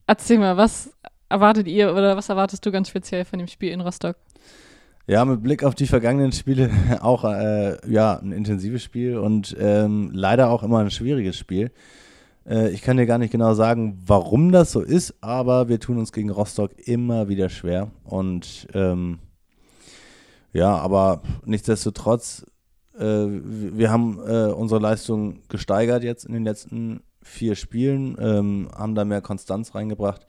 Erzähl 0.07 0.39
mal, 0.39 0.57
was 0.57 0.91
erwartet 1.29 1.67
ihr 1.67 1.93
oder 1.93 2.17
was 2.17 2.29
erwartest 2.29 2.65
du 2.65 2.73
ganz 2.73 2.89
speziell 2.89 3.25
von 3.25 3.39
dem 3.39 3.49
Spiel 3.49 3.71
in 3.71 3.81
Rostock? 3.81 4.17
Ja, 5.07 5.25
mit 5.25 5.43
Blick 5.43 5.65
auf 5.65 5.75
die 5.75 5.87
vergangenen 5.87 6.33
Spiele 6.33 6.71
auch 7.01 7.25
äh, 7.25 7.77
ja, 7.91 8.19
ein 8.19 8.33
intensives 8.33 8.83
Spiel 8.83 9.19
und 9.19 9.57
ähm, 9.59 10.11
leider 10.13 10.51
auch 10.51 10.63
immer 10.63 10.79
ein 10.79 10.91
schwieriges 10.91 11.37
Spiel. 11.37 11.71
Äh, 12.49 12.71
ich 12.71 12.83
kann 12.83 12.97
dir 12.97 13.07
gar 13.07 13.19
nicht 13.19 13.33
genau 13.33 13.55
sagen, 13.55 13.99
warum 14.07 14.53
das 14.53 14.73
so 14.73 14.81
ist, 14.81 15.15
aber 15.23 15.69
wir 15.69 15.81
tun 15.81 15.99
uns 15.99 16.13
gegen 16.13 16.31
Rostock 16.31 16.73
immer 16.87 17.29
wieder 17.29 17.49
schwer. 17.49 17.91
Und 18.05 18.69
ähm, 18.75 19.19
ja, 20.53 20.77
aber 20.77 21.23
nichtsdestotrotz 21.45 22.45
äh, 22.99 23.27
wir 23.29 23.91
haben 23.91 24.19
äh, 24.27 24.53
unsere 24.53 24.81
Leistung 24.81 25.41
gesteigert 25.49 26.03
jetzt 26.03 26.25
in 26.25 26.33
den 26.33 26.45
letzten 26.45 27.01
vier 27.23 27.55
Spielen, 27.55 28.17
ähm, 28.19 28.69
haben 28.75 28.95
da 28.95 29.05
mehr 29.05 29.21
Konstanz 29.21 29.75
reingebracht 29.75 30.27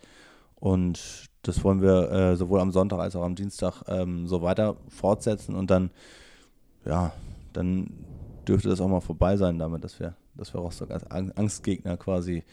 und 0.55 1.29
das 1.41 1.63
wollen 1.63 1.81
wir 1.81 2.11
äh, 2.11 2.35
sowohl 2.35 2.59
am 2.59 2.71
Sonntag 2.71 2.99
als 2.99 3.15
auch 3.15 3.23
am 3.23 3.35
Dienstag 3.35 3.83
ähm, 3.87 4.27
so 4.27 4.41
weiter 4.41 4.75
fortsetzen 4.89 5.55
und 5.55 5.71
dann, 5.71 5.89
ja, 6.85 7.13
dann 7.53 7.91
dürfte 8.47 8.69
das 8.69 8.81
auch 8.81 8.87
mal 8.87 8.99
vorbei 8.99 9.37
sein 9.37 9.57
damit, 9.57 9.83
dass 9.83 9.99
wir, 9.99 10.15
dass 10.35 10.53
wir 10.53 10.59
Rostock 10.59 10.91
als 10.91 11.09
Angstgegner 11.09 11.97
quasi 11.97 12.43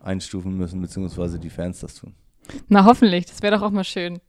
einstufen 0.00 0.56
müssen, 0.56 0.80
beziehungsweise 0.80 1.38
die 1.38 1.50
Fans 1.50 1.80
das 1.80 1.94
tun. 1.94 2.14
Na, 2.68 2.84
hoffentlich. 2.84 3.24
Das 3.24 3.42
wäre 3.42 3.56
doch 3.56 3.62
auch 3.62 3.70
mal 3.70 3.84
schön. 3.84 4.20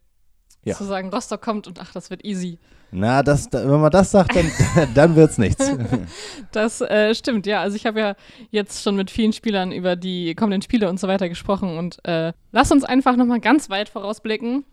Ja. 0.65 0.75
Zu 0.75 0.83
sagen, 0.83 1.09
Rostock 1.09 1.41
kommt 1.41 1.67
und 1.67 1.79
ach, 1.79 1.93
das 1.93 2.09
wird 2.09 2.25
easy. 2.25 2.57
Na, 2.91 3.21
das, 3.21 3.47
wenn 3.51 3.81
man 3.81 3.91
das 3.91 4.11
sagt, 4.11 4.35
dann, 4.35 4.51
dann 4.95 5.15
wird 5.15 5.31
es 5.31 5.37
nichts. 5.37 5.71
Das 6.51 6.81
äh, 6.81 7.13
stimmt, 7.13 7.45
ja. 7.45 7.61
Also 7.61 7.75
ich 7.75 7.85
habe 7.85 7.99
ja 7.99 8.15
jetzt 8.49 8.81
schon 8.81 8.95
mit 8.95 9.11
vielen 9.11 9.33
Spielern 9.33 9.71
über 9.71 9.95
die 9.95 10.33
kommenden 10.33 10.61
Spiele 10.61 10.89
und 10.89 10.99
so 10.99 11.07
weiter 11.07 11.29
gesprochen 11.29 11.77
und 11.77 12.03
äh, 12.05 12.33
lass 12.51 12.71
uns 12.71 12.83
einfach 12.83 13.15
nochmal 13.15 13.41
ganz 13.41 13.69
weit 13.69 13.89
vorausblicken. 13.89 14.65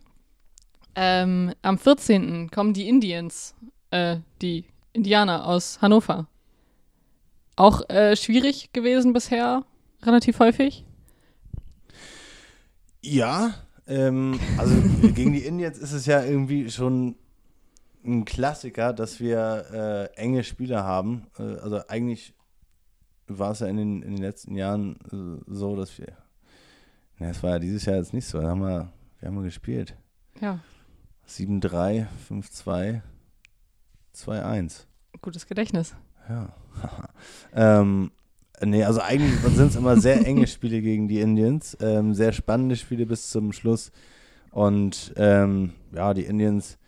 Ähm, 0.95 1.53
am 1.63 1.79
14. 1.79 2.51
kommen 2.51 2.73
die 2.73 2.89
Indians, 2.89 3.55
äh, 3.91 4.19
die 4.41 4.65
Indianer 4.93 5.47
aus 5.47 5.81
Hannover. 5.83 6.27
Auch 7.57 7.89
äh, 7.91 8.17
schwierig 8.17 8.73
gewesen 8.73 9.13
bisher, 9.13 9.65
relativ 10.03 10.39
häufig. 10.39 10.85
Ja, 13.03 13.55
ähm, 13.87 14.39
also 14.59 14.75
gegen 15.15 15.33
die 15.33 15.45
Indians 15.45 15.79
ist 15.79 15.93
es 15.93 16.07
ja 16.07 16.23
irgendwie 16.23 16.71
schon 16.71 17.17
ein 18.05 18.25
Klassiker, 18.25 18.93
dass 18.93 19.21
wir 19.21 20.11
äh, 20.17 20.21
enge 20.21 20.45
Spieler 20.45 20.85
haben. 20.85 21.27
Äh, 21.39 21.57
also 21.59 21.87
eigentlich 21.89 22.35
war 23.27 23.53
es 23.53 23.61
ja 23.61 23.67
in 23.67 23.77
den, 23.77 24.03
in 24.03 24.15
den 24.17 24.23
letzten 24.23 24.55
Jahren 24.55 24.97
äh, 25.13 25.43
so, 25.53 25.77
dass 25.77 25.97
wir. 25.99 26.17
Na, 27.19 27.31
es 27.31 27.43
war 27.43 27.51
ja 27.51 27.59
dieses 27.59 27.85
Jahr 27.85 27.97
jetzt 27.97 28.13
nicht 28.13 28.27
so. 28.27 28.41
Da 28.41 28.49
haben 28.49 28.61
wir, 28.61 28.93
wir 29.21 29.29
haben 29.29 29.43
gespielt. 29.43 29.97
Ja. 30.41 30.61
7-3, 31.29 32.07
5-2, 32.29 33.01
2-1. 34.15 34.85
Gutes 35.21 35.47
Gedächtnis. 35.47 35.95
Ja. 36.29 36.53
ähm, 37.55 38.11
nee, 38.65 38.85
also 38.85 39.01
eigentlich 39.01 39.33
sind 39.55 39.69
es 39.69 39.77
immer 39.77 39.97
sehr 39.97 40.27
enge 40.27 40.47
Spiele 40.47 40.81
gegen 40.81 41.09
die 41.09 41.21
Indians. 41.21 41.77
Ähm, 41.81 42.15
sehr 42.15 42.33
spannende 42.33 42.77
Spiele 42.77 43.07
bis 43.07 43.31
zum 43.31 43.53
Schluss. 43.53 43.93
Und 44.51 45.13
ähm, 45.17 45.73
ja, 45.95 46.15
die 46.15 46.25
Indians 46.25 46.79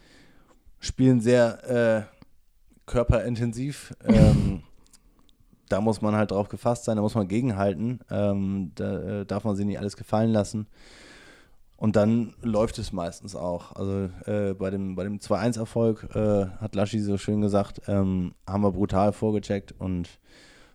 spielen 0.78 1.20
sehr 1.20 2.08
äh, 2.08 2.20
körperintensiv. 2.86 3.94
Ähm, 4.04 4.62
da 5.68 5.80
muss 5.80 6.02
man 6.02 6.14
halt 6.14 6.30
drauf 6.30 6.48
gefasst 6.48 6.84
sein, 6.84 6.96
da 6.96 7.02
muss 7.02 7.14
man 7.14 7.28
gegenhalten. 7.28 8.00
Ähm, 8.10 8.72
da 8.74 9.20
äh, 9.20 9.26
darf 9.26 9.44
man 9.44 9.56
sich 9.56 9.66
nicht 9.66 9.78
alles 9.78 9.96
gefallen 9.96 10.30
lassen. 10.30 10.66
Und 11.76 11.96
dann 11.96 12.34
läuft 12.42 12.78
es 12.78 12.92
meistens 12.92 13.34
auch. 13.34 13.72
Also 13.72 14.08
äh, 14.26 14.54
bei 14.54 14.70
dem, 14.70 14.94
bei 14.94 15.04
dem 15.04 15.18
2-1-Erfolg, 15.18 16.08
äh, 16.14 16.46
hat 16.60 16.74
Laschi 16.74 17.00
so 17.00 17.18
schön 17.18 17.40
gesagt, 17.40 17.82
ähm, 17.88 18.34
haben 18.48 18.62
wir 18.62 18.72
brutal 18.72 19.12
vorgecheckt. 19.12 19.74
Und 19.78 20.08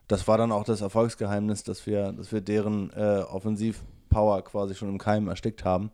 das 0.09 0.27
war 0.27 0.37
dann 0.37 0.51
auch 0.51 0.65
das 0.65 0.81
Erfolgsgeheimnis, 0.81 1.63
dass 1.63 1.85
wir, 1.85 2.11
dass 2.11 2.33
wir 2.33 2.41
deren 2.41 2.91
äh, 2.91 3.21
Offensivpower 3.29 4.43
quasi 4.43 4.75
schon 4.75 4.89
im 4.89 4.97
Keim 4.97 5.29
erstickt 5.29 5.63
haben. 5.63 5.91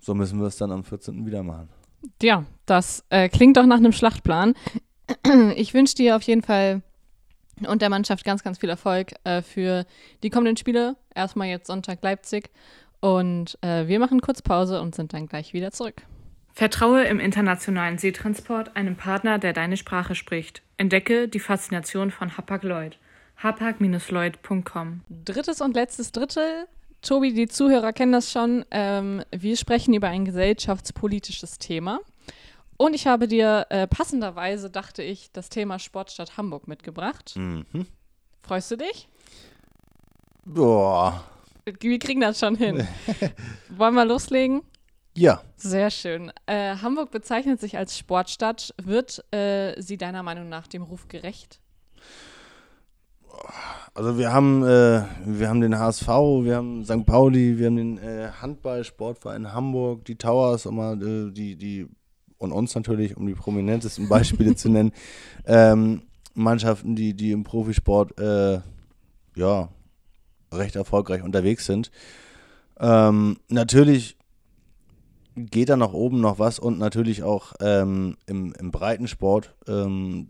So 0.00 0.14
müssen 0.14 0.40
wir 0.40 0.46
es 0.46 0.56
dann 0.56 0.70
am 0.70 0.84
14. 0.84 1.26
wieder 1.26 1.42
machen. 1.42 1.68
Ja, 2.22 2.44
das 2.64 3.04
äh, 3.10 3.28
klingt 3.28 3.56
doch 3.56 3.66
nach 3.66 3.76
einem 3.76 3.92
Schlachtplan. 3.92 4.54
Ich 5.56 5.72
wünsche 5.72 5.94
dir 5.94 6.16
auf 6.16 6.22
jeden 6.22 6.42
Fall 6.42 6.82
und 7.66 7.80
der 7.80 7.88
Mannschaft 7.88 8.26
ganz, 8.26 8.44
ganz 8.44 8.58
viel 8.58 8.68
Erfolg 8.68 9.14
äh, 9.24 9.40
für 9.40 9.86
die 10.22 10.28
kommenden 10.28 10.58
Spiele. 10.58 10.96
Erstmal 11.14 11.48
jetzt 11.48 11.66
Sonntag 11.66 12.02
Leipzig. 12.02 12.50
Und 13.00 13.58
äh, 13.62 13.88
wir 13.88 13.98
machen 14.00 14.20
kurz 14.20 14.42
Pause 14.42 14.82
und 14.82 14.94
sind 14.94 15.14
dann 15.14 15.26
gleich 15.26 15.54
wieder 15.54 15.72
zurück. 15.72 16.02
Vertraue 16.52 17.04
im 17.04 17.20
internationalen 17.20 17.96
Seetransport 17.96 18.76
einem 18.76 18.96
Partner, 18.96 19.38
der 19.38 19.54
deine 19.54 19.78
Sprache 19.78 20.14
spricht. 20.14 20.62
Entdecke 20.76 21.26
die 21.26 21.40
Faszination 21.40 22.10
von 22.10 22.36
Hapag-Lloyd. 22.36 22.98
hapag-lloyd.com 23.42 25.02
Drittes 25.08 25.60
und 25.60 25.74
letztes 25.74 26.12
Drittel. 26.12 26.66
Tobi, 27.02 27.32
die 27.32 27.46
Zuhörer 27.48 27.92
kennen 27.92 28.12
das 28.12 28.32
schon. 28.32 28.64
Ähm, 28.70 29.22
wir 29.30 29.56
sprechen 29.56 29.94
über 29.94 30.08
ein 30.08 30.24
gesellschaftspolitisches 30.24 31.58
Thema. 31.58 32.00
Und 32.76 32.94
ich 32.94 33.06
habe 33.06 33.28
dir 33.28 33.66
äh, 33.70 33.86
passenderweise, 33.86 34.70
dachte 34.70 35.02
ich, 35.02 35.32
das 35.32 35.48
Thema 35.48 35.78
Sportstadt 35.78 36.36
Hamburg 36.36 36.68
mitgebracht. 36.68 37.34
Mhm. 37.36 37.86
Freust 38.42 38.70
du 38.70 38.76
dich? 38.76 39.08
Boah. 40.44 41.24
Wir 41.64 41.98
kriegen 41.98 42.20
das 42.20 42.38
schon 42.38 42.56
hin. 42.56 42.86
Wollen 43.68 43.94
wir 43.94 44.04
loslegen? 44.04 44.62
Ja. 45.14 45.42
Sehr 45.56 45.90
schön. 45.90 46.32
Äh, 46.46 46.76
Hamburg 46.76 47.10
bezeichnet 47.10 47.60
sich 47.60 47.76
als 47.76 47.98
Sportstadt. 47.98 48.74
Wird 48.82 49.24
äh, 49.34 49.80
sie 49.80 49.96
deiner 49.98 50.22
Meinung 50.22 50.48
nach 50.48 50.66
dem 50.66 50.82
Ruf 50.82 51.08
gerecht? 51.08 51.60
Also 53.94 54.16
wir 54.16 54.32
haben, 54.32 54.62
äh, 54.62 55.02
wir 55.24 55.48
haben 55.48 55.60
den 55.60 55.78
HSV, 55.78 56.06
wir 56.06 56.56
haben 56.56 56.84
St. 56.84 57.04
Pauli, 57.04 57.58
wir 57.58 57.66
haben 57.66 57.76
den 57.76 57.98
äh, 57.98 58.28
Handball-Sportverein 58.40 59.52
Hamburg, 59.52 60.04
die 60.04 60.16
Towers, 60.16 60.66
um 60.66 60.76
mal 60.76 61.02
äh, 61.02 61.32
die, 61.32 61.56
die 61.56 61.88
und 62.38 62.52
uns 62.52 62.74
natürlich, 62.74 63.16
um 63.16 63.26
die 63.26 63.34
prominentesten 63.34 64.08
Beispiele 64.08 64.54
zu 64.54 64.68
nennen, 64.68 64.92
ähm, 65.46 66.02
Mannschaften, 66.34 66.94
die, 66.94 67.14
die 67.14 67.32
im 67.32 67.42
Profisport 67.42 68.18
äh, 68.20 68.60
ja 69.34 69.68
recht 70.52 70.76
erfolgreich 70.76 71.22
unterwegs 71.22 71.66
sind. 71.66 71.90
Ähm, 72.78 73.38
natürlich 73.48 74.16
geht 75.34 75.68
da 75.68 75.76
nach 75.76 75.92
oben 75.92 76.20
noch 76.20 76.38
was 76.38 76.58
und 76.58 76.78
natürlich 76.78 77.22
auch 77.22 77.54
ähm, 77.60 78.16
im, 78.26 78.52
im 78.58 78.70
Breitensport 78.70 79.54
ähm, 79.66 80.28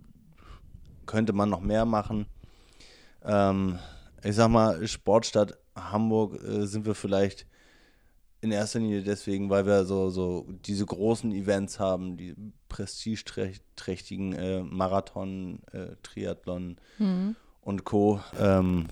könnte 1.07 1.33
man 1.33 1.51
noch 1.51 1.61
mehr 1.61 1.85
machen. 1.85 2.27
Ähm, 3.25 3.79
ich 4.23 4.35
sag 4.35 4.49
mal, 4.49 4.87
Sportstadt 4.87 5.57
Hamburg 5.77 6.43
äh, 6.43 6.67
sind 6.67 6.87
wir 6.87 6.95
vielleicht 6.95 7.47
in 8.41 8.53
erster 8.53 8.79
Linie 8.79 9.03
deswegen, 9.03 9.51
weil 9.51 9.67
wir 9.67 9.85
so, 9.85 10.11
so 10.11 10.47
diese 10.65 10.87
großen 10.87 11.33
Events 11.33 11.81
haben, 11.81 12.17
die 12.17 12.35
prestigeträchtigen 12.69 14.33
äh, 14.35 14.63
Marathon, 14.63 15.61
äh, 15.73 15.97
Triathlon 16.03 16.77
Mhm. 16.99 17.35
und 17.63 17.85
Co. 17.85 18.21
Ähm, 18.39 18.87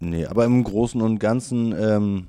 nee, 0.00 0.26
aber 0.26 0.44
im 0.44 0.62
Großen 0.62 1.00
und 1.00 1.18
Ganzen 1.18 1.72
ähm, 1.72 2.26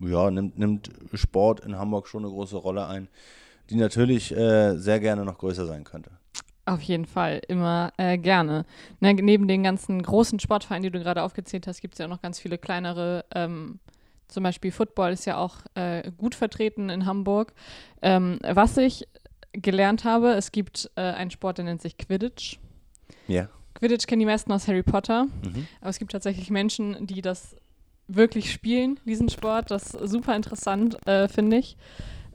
ja, 0.00 0.30
nimmt, 0.30 0.58
nimmt 0.58 0.90
Sport 1.14 1.60
in 1.60 1.78
Hamburg 1.78 2.08
schon 2.08 2.24
eine 2.24 2.32
große 2.32 2.56
Rolle 2.56 2.86
ein, 2.86 3.08
die 3.70 3.76
natürlich 3.76 4.36
äh, 4.36 4.76
sehr 4.76 4.98
gerne 4.98 5.24
noch 5.24 5.38
größer 5.38 5.66
sein 5.66 5.84
könnte. 5.84 6.10
Auf 6.64 6.80
jeden 6.82 7.06
Fall, 7.06 7.42
immer 7.48 7.92
äh, 7.96 8.18
gerne. 8.18 8.64
Ne, 9.00 9.14
neben 9.14 9.48
den 9.48 9.64
ganzen 9.64 10.00
großen 10.00 10.38
Sportvereinen, 10.38 10.84
die 10.84 10.90
du 10.90 11.00
gerade 11.00 11.22
aufgezählt 11.22 11.66
hast, 11.66 11.80
gibt 11.80 11.94
es 11.94 11.98
ja 11.98 12.06
auch 12.06 12.10
noch 12.10 12.22
ganz 12.22 12.38
viele 12.38 12.56
kleinere. 12.56 13.24
Ähm, 13.34 13.80
zum 14.28 14.44
Beispiel 14.44 14.70
Football 14.70 15.12
ist 15.12 15.24
ja 15.24 15.38
auch 15.38 15.56
äh, 15.74 16.10
gut 16.16 16.34
vertreten 16.36 16.88
in 16.88 17.04
Hamburg. 17.04 17.52
Ähm, 18.00 18.38
was 18.48 18.76
ich 18.76 19.08
gelernt 19.52 20.04
habe, 20.04 20.32
es 20.34 20.52
gibt 20.52 20.90
äh, 20.94 21.00
einen 21.00 21.30
Sport, 21.32 21.58
der 21.58 21.64
nennt 21.64 21.82
sich 21.82 21.98
Quidditch. 21.98 22.58
Ja. 23.26 23.48
Quidditch 23.74 24.06
kennen 24.06 24.20
die 24.20 24.26
meisten 24.26 24.52
aus 24.52 24.68
Harry 24.68 24.82
Potter, 24.84 25.24
Mhm. 25.44 25.66
aber 25.80 25.90
es 25.90 25.98
gibt 25.98 26.12
tatsächlich 26.12 26.48
Menschen, 26.50 27.06
die 27.06 27.22
das 27.22 27.56
wirklich 28.06 28.52
spielen, 28.52 29.00
diesen 29.04 29.28
Sport. 29.28 29.70
Das 29.70 29.94
ist 29.94 30.10
super 30.10 30.36
interessant, 30.36 30.96
äh, 31.06 31.26
finde 31.28 31.56
ich. 31.58 31.76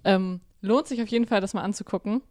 Ähm, 0.04 0.42
lohnt 0.62 0.88
sich 0.88 1.02
auf 1.02 1.08
jeden 1.08 1.26
Fall, 1.26 1.40
das 1.42 1.54
mal 1.54 1.62
anzugucken. 1.62 2.22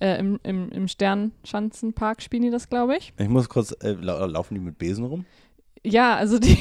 Äh, 0.00 0.18
Im 0.18 0.40
im, 0.42 0.70
im 0.70 0.88
Sternschanzenpark 0.88 2.22
spielen 2.22 2.42
die 2.42 2.50
das, 2.50 2.68
glaube 2.68 2.96
ich. 2.96 3.12
Ich 3.18 3.28
muss 3.28 3.48
kurz, 3.48 3.72
äh, 3.82 3.92
lau 3.92 4.26
laufen 4.26 4.54
die 4.54 4.60
mit 4.60 4.78
Besen 4.78 5.04
rum? 5.04 5.24
Ja, 5.84 6.16
also 6.16 6.38
die, 6.38 6.58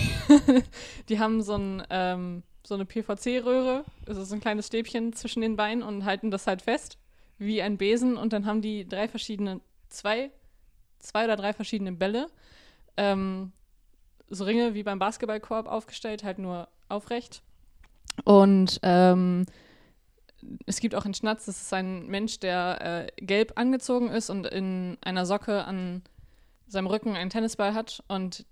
die 1.10 1.20
haben 1.20 1.42
so, 1.42 1.56
ein, 1.56 1.84
ähm, 1.90 2.44
so 2.66 2.76
eine 2.76 2.86
PVC-Röhre, 2.86 3.84
also 4.08 4.24
so 4.24 4.36
ein 4.36 4.42
kleines 4.42 4.68
Stäbchen 4.68 5.14
zwischen 5.14 5.42
den 5.42 5.56
Beinen 5.56 5.84
und 5.84 6.06
halten 6.06 6.32
das 6.32 6.48
halt 6.48 6.62
fest, 6.62 6.98
wie 7.38 7.62
ein 7.62 7.78
Besen. 7.78 8.18
Und 8.18 8.34
dann 8.34 8.46
haben 8.46 8.62
die 8.62 8.88
drei 8.88 9.08
verschiedene, 9.08 9.62
zwei, 9.90 10.32
zwei 11.00 11.26
oder 11.26 11.36
drei 11.36 11.54
verschiedene 11.54 11.92
Bälle, 11.92 12.28
ähm, 12.98 13.52
so 14.30 14.46
Ringe 14.46 14.74
wie 14.74 14.84
beim 14.84 15.00
Basketballkorb 15.00 15.68
aufgestellt, 15.68 16.24
halt 16.24 16.40
nur 16.40 16.68
aufrecht. 16.90 17.44
Und 18.24 18.80
ähm, 18.84 19.46
es 20.66 20.80
gibt 20.80 20.96
auch 20.96 21.06
einen 21.06 21.14
Schnatz, 21.14 21.46
das 21.46 21.62
ist 21.62 21.74
ein 21.74 22.08
Mensch, 22.08 22.40
der 22.40 23.08
äh, 23.18 23.24
gelb 23.24 23.54
angezogen 23.56 24.10
ist 24.10 24.30
und 24.30 24.48
in 24.48 24.98
einer 25.02 25.26
Socke 25.26 25.66
an 25.66 26.02
seinem 26.68 26.88
Rücken 26.88 27.16
einen 27.16 27.30
Tennisball 27.30 27.74
hat. 27.74 28.04
Und 28.08 28.46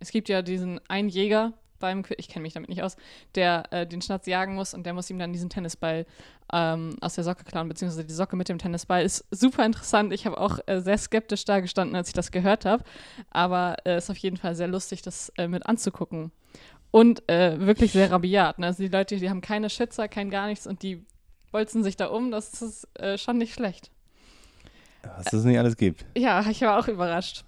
es 0.00 0.10
gibt 0.10 0.28
ja 0.28 0.42
diesen 0.42 0.80
einen 0.88 1.08
Jäger 1.08 1.52
beim, 1.78 2.02
ich 2.16 2.28
kenne 2.28 2.44
mich 2.44 2.54
damit 2.54 2.70
nicht 2.70 2.82
aus, 2.82 2.96
der 3.34 3.64
äh, 3.70 3.86
den 3.86 4.00
Schnatz 4.00 4.26
jagen 4.26 4.54
muss 4.54 4.72
und 4.74 4.86
der 4.86 4.94
muss 4.94 5.10
ihm 5.10 5.18
dann 5.18 5.32
diesen 5.32 5.50
Tennisball 5.50 6.06
ähm, 6.52 6.96
aus 7.00 7.14
der 7.14 7.24
Socke 7.24 7.44
klauen, 7.44 7.68
beziehungsweise 7.68 8.06
die 8.06 8.14
Socke 8.14 8.36
mit 8.36 8.48
dem 8.48 8.58
Tennisball. 8.58 9.02
Ist 9.02 9.26
super 9.30 9.66
interessant. 9.66 10.12
Ich 10.12 10.24
habe 10.24 10.38
auch 10.38 10.58
äh, 10.66 10.80
sehr 10.80 10.96
skeptisch 10.96 11.44
da 11.44 11.60
gestanden, 11.60 11.94
als 11.94 12.08
ich 12.08 12.14
das 12.14 12.30
gehört 12.30 12.64
habe. 12.64 12.84
Aber 13.30 13.76
es 13.84 13.92
äh, 13.92 13.98
ist 13.98 14.10
auf 14.10 14.16
jeden 14.16 14.36
Fall 14.36 14.54
sehr 14.54 14.68
lustig, 14.68 15.02
das 15.02 15.30
äh, 15.36 15.46
mit 15.46 15.66
anzugucken. 15.66 16.32
Und 16.94 17.28
äh, 17.28 17.58
wirklich 17.58 17.90
sehr 17.90 18.12
rabiat. 18.12 18.60
Ne? 18.60 18.66
Also 18.66 18.84
die 18.84 18.88
Leute, 18.88 19.16
die 19.16 19.28
haben 19.28 19.40
keine 19.40 19.68
Schützer, 19.68 20.06
kein 20.06 20.30
gar 20.30 20.46
nichts 20.46 20.64
und 20.64 20.84
die 20.84 21.04
bolzen 21.50 21.82
sich 21.82 21.96
da 21.96 22.06
um. 22.06 22.30
Das 22.30 22.62
ist 22.62 22.86
äh, 22.94 23.18
schon 23.18 23.36
nicht 23.36 23.52
schlecht. 23.52 23.90
Was 25.02 25.32
es 25.32 25.42
nicht 25.42 25.58
alles 25.58 25.76
gibt. 25.76 26.06
Ja, 26.16 26.48
ich 26.48 26.60
war 26.60 26.78
auch 26.78 26.86
überrascht. 26.86 27.42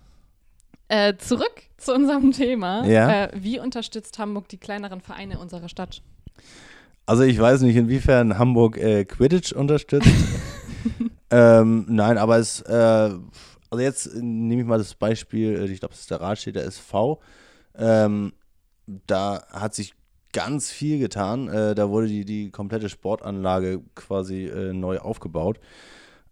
Äh, 0.88 1.14
zurück 1.18 1.62
zu 1.76 1.94
unserem 1.94 2.32
Thema. 2.32 2.84
Ja. 2.86 3.26
Äh, 3.26 3.30
wie 3.36 3.60
unterstützt 3.60 4.18
Hamburg 4.18 4.48
die 4.48 4.58
kleineren 4.58 5.00
Vereine 5.00 5.38
unserer 5.38 5.68
Stadt? 5.68 6.02
Also 7.06 7.22
ich 7.22 7.38
weiß 7.38 7.60
nicht, 7.60 7.76
inwiefern 7.76 8.38
Hamburg 8.38 8.78
äh, 8.78 9.04
Quidditch 9.04 9.52
unterstützt. 9.52 10.10
ähm, 11.30 11.86
nein, 11.88 12.18
aber 12.18 12.38
es, 12.38 12.62
äh, 12.62 12.72
also 13.70 13.78
jetzt 13.78 14.12
nehme 14.16 14.62
ich 14.62 14.66
mal 14.66 14.78
das 14.78 14.96
Beispiel, 14.96 15.56
äh, 15.56 15.64
ich 15.66 15.78
glaube, 15.78 15.92
das 15.92 16.00
ist 16.00 16.10
der 16.10 16.20
Radstädter 16.20 16.64
SV. 16.64 17.20
Ähm, 17.78 18.32
da 18.86 19.44
hat 19.50 19.74
sich 19.74 19.94
ganz 20.32 20.70
viel 20.70 20.98
getan. 20.98 21.48
Äh, 21.48 21.74
da 21.74 21.88
wurde 21.88 22.08
die, 22.08 22.24
die 22.24 22.50
komplette 22.50 22.88
Sportanlage 22.88 23.82
quasi 23.94 24.46
äh, 24.46 24.72
neu 24.72 24.98
aufgebaut. 24.98 25.58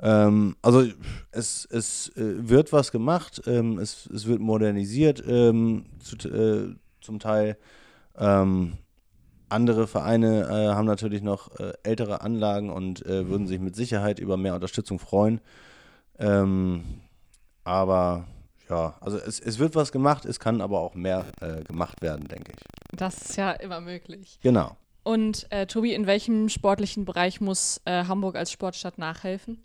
Ähm, 0.00 0.56
also 0.60 0.84
es, 1.30 1.66
es 1.70 2.08
äh, 2.16 2.48
wird 2.48 2.72
was 2.72 2.92
gemacht, 2.92 3.42
ähm, 3.46 3.78
es, 3.78 4.06
es 4.06 4.26
wird 4.26 4.40
modernisiert 4.40 5.22
ähm, 5.26 5.86
zu, 6.00 6.16
äh, 6.28 6.74
zum 7.00 7.18
Teil. 7.18 7.56
Ähm, 8.18 8.74
andere 9.48 9.86
Vereine 9.86 10.42
äh, 10.42 10.74
haben 10.74 10.86
natürlich 10.86 11.22
noch 11.22 11.58
äh, 11.58 11.72
ältere 11.82 12.20
Anlagen 12.22 12.70
und 12.70 13.04
würden 13.06 13.46
sich 13.46 13.60
mit 13.60 13.76
Sicherheit 13.76 14.18
über 14.18 14.36
mehr 14.36 14.54
Unterstützung 14.54 14.98
freuen. 14.98 15.40
Ähm, 16.18 16.82
aber 17.62 18.26
ja, 18.68 18.94
also 19.00 19.18
es, 19.18 19.40
es 19.40 19.58
wird 19.58 19.74
was 19.74 19.92
gemacht, 19.92 20.24
es 20.24 20.40
kann 20.40 20.60
aber 20.60 20.80
auch 20.80 20.94
mehr 20.94 21.26
äh, 21.40 21.62
gemacht 21.64 22.02
werden, 22.02 22.26
denke 22.28 22.52
ich. 22.52 22.96
Das 22.96 23.16
ist 23.22 23.36
ja 23.36 23.52
immer 23.52 23.80
möglich. 23.80 24.38
Genau. 24.42 24.76
Und 25.02 25.46
äh, 25.50 25.66
Tobi, 25.66 25.92
in 25.92 26.06
welchem 26.06 26.48
sportlichen 26.48 27.04
Bereich 27.04 27.40
muss 27.40 27.80
äh, 27.84 28.04
Hamburg 28.04 28.36
als 28.36 28.50
Sportstadt 28.50 28.96
nachhelfen? 28.96 29.62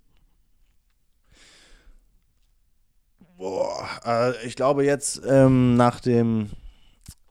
Boah, 3.38 3.88
äh, 4.06 4.46
ich 4.46 4.56
glaube 4.56 4.84
jetzt 4.84 5.22
ähm, 5.26 5.78
nach 5.78 6.02
dem 6.02 6.50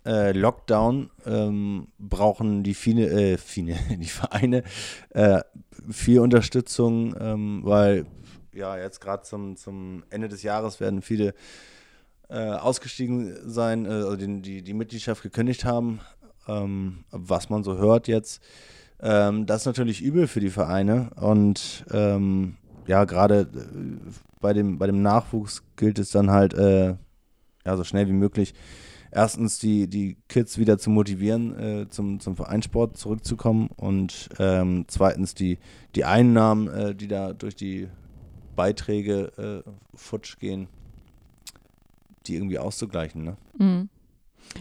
äh, 0.07 0.33
Lockdown 0.33 1.11
ähm, 1.27 1.89
brauchen 1.99 2.63
die 2.63 2.73
viele, 2.73 3.09
äh, 3.09 3.37
viele, 3.37 3.77
die 3.91 4.07
Vereine 4.07 4.63
äh, 5.11 5.43
viel 5.91 6.21
Unterstützung, 6.21 7.15
ähm, 7.21 7.61
weil 7.65 8.07
ja 8.53 8.77
jetzt 8.77 9.01
gerade 9.01 9.23
zum, 9.23 9.57
zum 9.57 10.05
Ende 10.11 10.29
des 10.29 10.43
Jahres 10.43 10.81
werden 10.81 11.03
viele 11.03 11.35
äh, 12.29 12.51
ausgestiegen 12.51 13.37
sein, 13.45 13.87
äh, 13.87 13.91
also 13.91 14.17
den, 14.17 14.43
die, 14.43 14.63
die 14.63 14.75
Mitgliedschaft 14.75 15.23
gekündigt 15.23 15.65
haben, 15.65 16.01
ähm, 16.47 17.05
was 17.11 17.51
man 17.51 17.65
so 17.65 17.77
hört 17.77 18.09
jetzt. 18.09 18.43
Ähm, 19.01 19.47
das 19.47 19.63
ist 19.63 19.67
natürlich 19.67 20.03
übel 20.03 20.27
für 20.27 20.41
die 20.41 20.51
Vereine 20.51 21.11
und 21.17 21.85
ähm, 21.93 22.57
ja, 22.87 23.05
gerade 23.05 23.41
äh, 23.41 24.11
bei 24.41 24.53
dem, 24.53 24.79
bei 24.79 24.87
dem 24.87 25.03
Nachwuchs 25.03 25.63
gilt 25.77 25.99
es 25.99 26.11
dann 26.11 26.31
halt, 26.31 26.55
äh, 26.55 26.97
ja, 27.65 27.77
so 27.77 27.85
schnell 27.85 28.09
wie 28.09 28.13
möglich, 28.13 28.55
erstens 29.11 29.59
die, 29.59 29.89
die 29.89 30.17
Kids 30.29 30.59
wieder 30.59 30.79
zu 30.79 30.91
motivieren, 30.91 31.59
äh, 31.59 31.89
zum, 31.89 32.21
zum 32.21 32.37
Vereinssport 32.37 32.97
zurückzukommen 32.97 33.71
und 33.77 34.29
ähm, 34.39 34.85
zweitens 34.89 35.35
die, 35.35 35.59
die 35.95 36.05
Einnahmen, 36.05 36.69
äh, 36.69 36.95
die 36.95 37.09
da 37.09 37.33
durch 37.33 37.57
die 37.57 37.89
Beiträge 38.59 39.63
äh, 39.65 39.71
futsch 39.95 40.37
gehen, 40.41 40.67
die 42.27 42.35
irgendwie 42.35 42.59
auszugleichen. 42.59 43.23
Ne? 43.23 43.37
Mhm. 43.57 43.89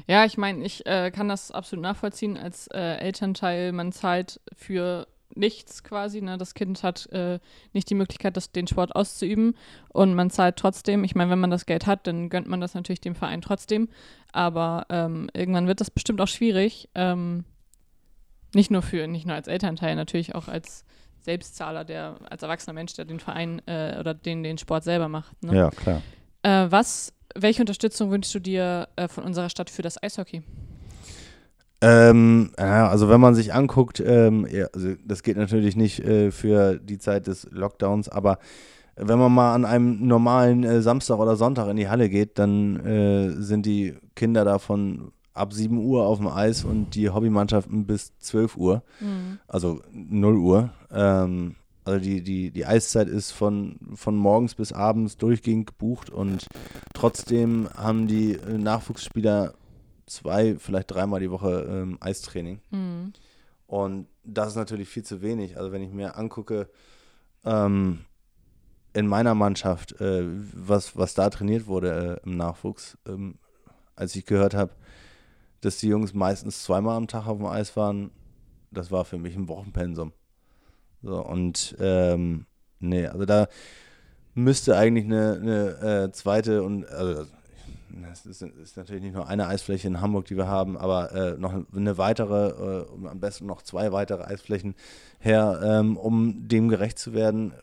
Ja, 0.06 0.24
ich 0.24 0.38
meine, 0.38 0.64
ich 0.64 0.86
äh, 0.86 1.10
kann 1.10 1.28
das 1.28 1.50
absolut 1.50 1.82
nachvollziehen. 1.82 2.38
Als 2.38 2.68
äh, 2.68 2.98
Elternteil, 2.98 3.72
man 3.72 3.92
zahlt 3.92 4.40
für 4.56 5.08
nichts 5.34 5.84
quasi. 5.84 6.22
Ne? 6.22 6.38
Das 6.38 6.54
Kind 6.54 6.84
hat 6.84 7.08
äh, 7.08 7.40
nicht 7.74 7.90
die 7.90 7.96
Möglichkeit, 7.96 8.38
das, 8.38 8.52
den 8.52 8.68
Sport 8.68 8.96
auszuüben 8.96 9.56
und 9.90 10.14
man 10.14 10.30
zahlt 10.30 10.58
trotzdem. 10.58 11.04
Ich 11.04 11.16
meine, 11.16 11.32
wenn 11.32 11.40
man 11.40 11.50
das 11.50 11.66
Geld 11.66 11.88
hat, 11.88 12.06
dann 12.06 12.30
gönnt 12.30 12.48
man 12.48 12.62
das 12.62 12.76
natürlich 12.76 13.02
dem 13.02 13.16
Verein 13.16 13.42
trotzdem. 13.42 13.90
Aber 14.32 14.86
ähm, 14.90 15.28
irgendwann 15.34 15.66
wird 15.66 15.82
das 15.82 15.90
bestimmt 15.90 16.22
auch 16.22 16.28
schwierig. 16.28 16.88
Ähm, 16.94 17.46
nicht 18.54 18.70
nur 18.70 18.84
für, 18.84 19.08
nicht 19.08 19.26
nur 19.26 19.36
als 19.36 19.48
Elternteil, 19.48 19.96
natürlich 19.96 20.36
auch 20.36 20.48
als 20.48 20.86
Selbstzahler, 21.28 21.84
der 21.84 22.16
als 22.30 22.42
erwachsener 22.42 22.74
Mensch, 22.74 22.94
der 22.94 23.04
den 23.04 23.20
Verein 23.20 23.62
äh, 23.68 23.98
oder 24.00 24.14
den, 24.14 24.44
den 24.44 24.58
Sport 24.58 24.86
selber 24.86 25.10
macht. 25.10 25.44
Ne? 25.44 25.58
Ja, 25.58 25.70
klar. 25.72 26.02
Äh, 26.42 26.72
was, 26.72 27.12
welche 27.36 27.62
Unterstützung 27.62 28.12
wünschst 28.12 28.34
du 28.34 28.40
dir 28.40 28.88
äh, 28.96 29.10
von 29.10 29.26
unserer 29.26 29.50
Stadt 29.50 29.70
für 29.70 29.82
das 29.82 30.02
Eishockey? 30.02 30.42
Ähm, 31.82 32.52
ja, 32.58 32.88
also 32.88 33.10
wenn 33.10 33.20
man 33.20 33.36
sich 33.36 33.54
anguckt, 33.54 34.00
ähm, 34.00 34.48
ja, 34.50 34.68
also 34.74 34.96
das 35.06 35.22
geht 35.22 35.36
natürlich 35.36 35.76
nicht 35.76 36.00
äh, 36.00 36.32
für 36.32 36.80
die 36.80 36.98
Zeit 36.98 37.28
des 37.28 37.46
Lockdowns, 37.52 38.08
aber 38.08 38.40
wenn 38.96 39.20
man 39.20 39.32
mal 39.32 39.54
an 39.54 39.66
einem 39.66 40.08
normalen 40.08 40.64
äh, 40.64 40.82
Samstag 40.82 41.20
oder 41.20 41.36
Sonntag 41.36 41.68
in 41.68 41.76
die 41.76 41.90
Halle 41.90 42.10
geht, 42.10 42.40
dann 42.40 42.84
äh, 42.86 43.32
sind 43.42 43.66
die 43.66 43.96
Kinder 44.16 44.46
davon 44.46 45.12
ab 45.38 45.54
7 45.54 45.78
Uhr 45.78 46.06
auf 46.06 46.18
dem 46.18 46.28
Eis 46.28 46.64
und 46.64 46.96
die 46.96 47.10
Hobbymannschaften 47.10 47.86
bis 47.86 48.18
12 48.20 48.58
Uhr, 48.58 48.84
Mhm. 49.00 49.40
also 49.48 49.82
0 49.92 50.36
Uhr. 50.38 50.70
Ähm, 50.92 51.56
also 51.86 52.00
die, 52.00 52.22
die, 52.22 52.52
die 52.52 52.66
Eiszeit 52.66 53.08
ist 53.08 53.32
von, 53.32 53.80
von 53.96 54.16
morgens 54.18 54.56
bis 54.56 54.74
abends 54.74 55.16
durchgehend 55.18 55.68
gebucht 55.68 56.10
und 56.10 56.46
trotzdem 56.94 57.70
haben 57.76 58.08
die 58.08 58.34
äh, 58.34 58.58
Nachwuchsspieler 58.58 59.54
zwei, 60.06 60.56
vielleicht 60.58 60.92
dreimal 60.92 61.20
die 61.22 61.32
Woche 61.32 61.66
ähm, 61.70 61.98
Eistraining. 62.02 62.60
Mhm. 62.72 63.14
Und 63.68 64.08
das 64.24 64.50
ist 64.50 64.56
natürlich 64.56 64.90
viel 64.90 65.04
zu 65.04 65.22
wenig. 65.22 65.58
Also 65.58 65.72
wenn 65.72 65.82
ich 65.82 65.92
mir 65.92 66.18
angucke, 66.18 66.70
ähm, 67.46 68.00
in 68.94 69.08
meiner 69.08 69.36
Mannschaft, 69.36 70.00
äh, 70.02 70.24
was, 70.54 70.98
was 70.98 71.14
da 71.14 71.30
trainiert 71.30 71.68
wurde 71.68 72.20
äh, 72.24 72.28
im 72.28 72.36
Nachwuchs, 72.36 72.98
ähm, 73.08 73.36
als 73.96 74.16
ich 74.16 74.26
gehört 74.26 74.54
habe, 74.56 74.72
dass 75.62 75.78
die 75.78 75.88
Jungs 75.88 76.14
meistens 76.14 76.64
zweimal 76.64 76.98
am 76.98 77.08
Tag 77.08 77.28
auf 77.28 77.38
dem 77.38 77.48
Eis 77.48 77.76
waren, 77.76 78.12
das 78.72 78.92
war 78.92 79.06
für 79.06 79.18
mich 79.18 79.36
ein 79.36 79.48
Wochenpensum. 79.48 80.14
So, 81.02 81.24
und 81.24 81.76
ähm, 81.80 82.46
nee, 82.80 83.08
also 83.08 83.26
da 83.26 83.48
müsste 84.34 84.78
eigentlich 84.78 85.06
eine, 85.06 85.34
eine 85.34 86.04
äh, 86.06 86.12
zweite 86.12 86.64
und 86.64 86.86
also 86.86 87.26
es 88.12 88.26
ist, 88.26 88.42
ist 88.42 88.78
natürlich 88.78 89.04
nicht 89.04 89.16
nur 89.16 89.28
eine 89.28 89.48
Eisfläche 89.48 89.88
in 89.88 90.02
Hamburg, 90.02 90.26
die 90.26 90.38
wir 90.38 90.48
haben, 90.48 90.78
aber 90.78 91.12
äh, 91.12 91.38
noch 91.38 91.54
eine 91.76 91.98
weitere, 91.98 92.50
äh, 92.50 93.08
am 93.08 93.20
besten 93.20 93.46
noch 93.46 93.62
zwei 93.62 93.92
weitere 93.92 94.24
Eisflächen 94.24 94.76
her, 95.20 95.60
ähm, 95.64 95.98
um 95.98 96.48
dem 96.48 96.70
gerecht 96.70 97.00
zu 97.00 97.14
werden 97.14 97.54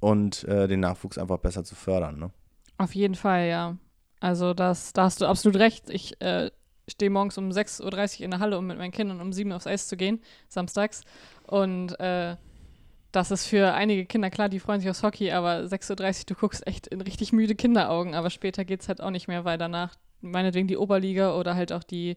und 0.00 0.44
äh, 0.44 0.68
den 0.68 0.80
Nachwuchs 0.80 1.18
einfach 1.18 1.38
besser 1.38 1.64
zu 1.64 1.74
fördern. 1.74 2.18
Ne? 2.18 2.30
Auf 2.78 2.94
jeden 2.94 3.14
Fall, 3.14 3.48
ja. 3.48 3.76
Also 4.20 4.54
das, 4.54 4.92
da 4.92 5.04
hast 5.04 5.20
du 5.20 5.26
absolut 5.26 5.58
recht. 5.58 5.90
Ich 5.90 6.20
äh, 6.20 6.50
stehe 6.88 7.10
morgens 7.10 7.38
um 7.38 7.50
6.30 7.50 8.18
Uhr 8.18 8.24
in 8.24 8.30
der 8.30 8.40
Halle, 8.40 8.58
um 8.58 8.66
mit 8.66 8.78
meinen 8.78 8.92
Kindern 8.92 9.20
um 9.20 9.32
7 9.32 9.50
Uhr 9.50 9.56
aufs 9.56 9.66
Eis 9.66 9.88
zu 9.88 9.96
gehen, 9.96 10.20
samstags. 10.48 11.02
Und 11.46 11.98
äh, 12.00 12.36
das 13.12 13.30
ist 13.30 13.46
für 13.46 13.74
einige 13.74 14.06
Kinder 14.06 14.30
klar, 14.30 14.48
die 14.48 14.58
freuen 14.58 14.80
sich 14.80 14.88
aufs 14.90 15.02
Hockey, 15.02 15.30
aber 15.32 15.60
6.30 15.64 15.90
Uhr, 15.90 16.24
du 16.26 16.34
guckst 16.34 16.66
echt 16.66 16.86
in 16.86 17.00
richtig 17.00 17.32
müde 17.32 17.54
Kinderaugen. 17.54 18.14
Aber 18.14 18.30
später 18.30 18.64
geht 18.64 18.80
es 18.80 18.88
halt 18.88 19.00
auch 19.00 19.10
nicht 19.10 19.28
mehr, 19.28 19.44
weil 19.44 19.58
danach 19.58 19.94
meinetwegen 20.22 20.68
die 20.68 20.76
Oberliga 20.76 21.36
oder 21.36 21.54
halt 21.54 21.72
auch 21.72 21.82
die 21.82 22.16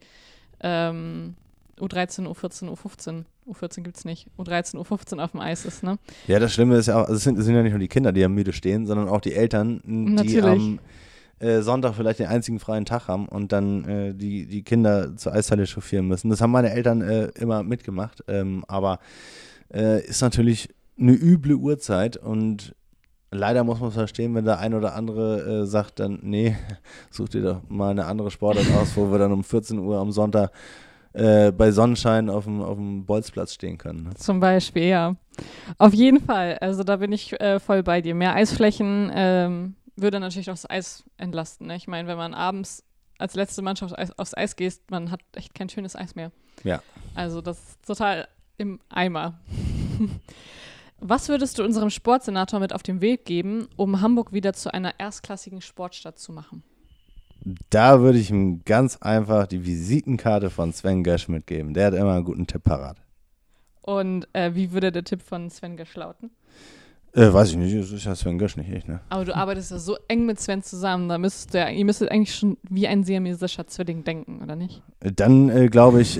ähm, 0.62 1.36
U13, 1.80 2.28
U14, 2.28 2.70
U15. 2.70 3.26
U14 3.48 3.82
gibt 3.82 3.98
es 3.98 4.06
nicht. 4.06 4.28
U13, 4.40 4.76
U15 4.78 5.22
auf 5.22 5.32
dem 5.32 5.42
Eis 5.42 5.66
ist, 5.66 5.84
ne? 5.84 6.00
Ja, 6.28 6.40
das 6.40 6.54
Schlimme 6.54 6.78
ist 6.78 6.88
ja 6.88 6.96
auch, 6.96 7.04
also 7.06 7.16
es 7.16 7.24
sind, 7.24 7.38
es 7.38 7.46
sind 7.46 7.56
ja 7.56 7.62
nicht 7.62 7.74
nur 7.74 7.80
die 7.80 7.88
Kinder, 7.88 8.12
die 8.12 8.24
am 8.24 8.34
müde 8.34 8.54
stehen, 8.54 8.86
sondern 8.86 9.10
auch 9.10 9.22
die 9.22 9.34
Eltern, 9.34 9.82
die 9.86 9.92
Natürlich. 9.92 10.44
am 10.46 10.80
äh, 11.40 11.62
Sonntag 11.62 11.96
vielleicht 11.96 12.20
den 12.20 12.28
einzigen 12.28 12.60
freien 12.60 12.86
Tag 12.86 13.08
haben 13.08 13.28
und 13.28 13.52
dann 13.52 13.86
äh, 13.86 14.14
die, 14.14 14.46
die 14.48 14.64
Kinder 14.64 15.16
zur 15.18 15.34
Eishalle 15.34 15.68
chauffieren 15.68 16.08
müssen. 16.08 16.30
Das 16.30 16.42
haben 16.42 16.52
meine 16.52 16.72
Eltern 16.72 17.02
äh, 17.02 17.26
immer 17.36 17.64
mitgemacht, 17.64 18.24
ähm, 18.28 18.64
aber 18.68 19.00
äh, 19.74 20.06
ist 20.06 20.22
natürlich 20.22 20.70
eine 20.98 21.12
üble 21.12 21.56
Uhrzeit 21.56 22.18
und 22.18 22.74
leider 23.32 23.64
muss 23.64 23.80
man 23.80 23.90
es 23.90 23.96
verstehen, 23.96 24.34
wenn 24.36 24.46
der 24.46 24.60
ein 24.60 24.74
oder 24.74 24.96
andere 24.96 25.64
äh, 25.64 25.66
sagt 25.66 26.00
dann, 26.00 26.20
nee, 26.22 26.56
such 27.12 27.30
dir 27.30 27.42
doch 27.42 27.62
mal 27.70 27.92
eine 27.92 28.06
andere 28.06 28.32
Sportart 28.32 28.68
aus, 28.80 28.96
wo 28.96 29.12
wir 29.12 29.20
dann 29.20 29.32
um 29.32 29.44
14 29.44 29.80
Uhr 29.80 29.98
am 29.98 30.12
Sonntag 30.12 30.52
äh, 31.14 31.52
bei 31.52 31.72
Sonnenschein 31.72 32.30
auf 32.30 32.46
dem, 32.46 32.62
auf 32.62 32.76
dem 32.76 33.06
Bolzplatz 33.06 33.54
stehen 33.54 33.78
können. 33.78 34.04
Ne? 34.04 34.10
Zum 34.16 34.40
Beispiel, 34.40 34.84
ja. 34.84 35.16
Auf 35.78 35.94
jeden 35.94 36.22
Fall. 36.22 36.58
Also 36.60 36.84
da 36.84 36.98
bin 36.98 37.12
ich 37.12 37.40
äh, 37.40 37.60
voll 37.60 37.84
bei 37.84 38.02
dir. 38.02 38.16
Mehr 38.16 38.36
Eisflächen 38.36 39.12
ähm, 39.14 39.76
würde 39.96 40.20
natürlich 40.20 40.50
auch 40.50 40.56
das 40.56 40.70
Eis 40.70 41.04
entlasten. 41.18 41.68
Ne? 41.68 41.76
Ich 41.76 41.88
meine, 41.88 42.08
wenn 42.08 42.18
man 42.18 42.34
abends 42.34 42.84
als 43.18 43.36
letzte 43.36 43.62
Mannschaft 43.62 43.96
aufs 44.20 44.36
Eis, 44.36 44.56
geht, 44.56 44.80
man 44.90 45.12
hat 45.12 45.22
echt 45.34 45.56
kein 45.56 45.70
schönes 45.70 45.96
Eis 45.96 46.16
mehr. 46.16 46.32
Ja. 46.64 46.82
Also 47.14 47.42
das 47.42 47.58
ist 47.60 47.86
total 47.86 48.28
im 48.58 48.80
Eimer. 48.90 49.40
Was 51.00 51.30
würdest 51.30 51.60
du 51.60 51.64
unserem 51.64 51.90
Sportsenator 51.90 52.60
mit 52.60 52.74
auf 52.74 52.84
den 52.84 53.02
Weg 53.02 53.26
geben, 53.26 53.68
um 53.76 54.02
Hamburg 54.02 54.32
wieder 54.34 54.54
zu 54.54 54.74
einer 54.74 55.00
erstklassigen 55.00 55.62
Sportstadt 55.62 56.18
zu 56.20 56.32
machen? 56.32 56.64
Da 57.70 58.02
würde 58.02 58.18
ich 58.18 58.32
ihm 58.32 58.64
ganz 58.66 58.98
einfach 58.98 59.46
die 59.46 59.66
Visitenkarte 59.66 60.50
von 60.50 60.74
Sven 60.74 61.04
Gösch 61.04 61.28
mitgeben. 61.28 61.74
Der 61.74 61.88
hat 61.88 61.94
immer 61.94 62.14
einen 62.14 62.24
guten 62.24 62.48
Tipp 62.48 62.64
parat. 62.64 62.98
Und 63.82 64.28
äh, 64.34 64.56
wie 64.56 64.72
würde 64.72 64.92
der 64.92 65.04
Tipp 65.04 65.22
von 65.22 65.50
Sven 65.52 65.78
Gösch 65.78 65.96
lauten? 65.96 66.32
Äh, 67.16 67.32
weiß 67.32 67.52
ich 67.52 67.56
nicht, 67.56 67.74
das 67.74 67.92
ist 67.92 68.04
ja 68.04 68.14
Sven 68.14 68.38
Gösch 68.38 68.58
nicht 68.58 68.70
ich, 68.70 68.86
ne? 68.88 69.00
Aber 69.08 69.24
du 69.24 69.34
arbeitest 69.34 69.72
ja 69.72 69.80
so 69.80 69.96
eng 70.10 70.26
mit 70.26 70.38
Sven 70.38 70.62
zusammen, 70.62 71.08
da 71.08 71.18
müsstest 71.18 71.54
du 71.54 71.60
ja, 71.60 71.70
ihr 71.70 71.86
müsstet 71.86 72.12
eigentlich 72.12 72.36
schon 72.36 72.58
wie 72.70 72.90
ein 72.90 73.06
siamesischer 73.06 73.68
Zwilling 73.68 74.04
denken, 74.04 74.42
oder 74.44 74.58
nicht? 74.58 74.84
Dann 75.00 75.48
äh, 75.48 75.68
glaube 75.68 76.02
ich, 76.02 76.20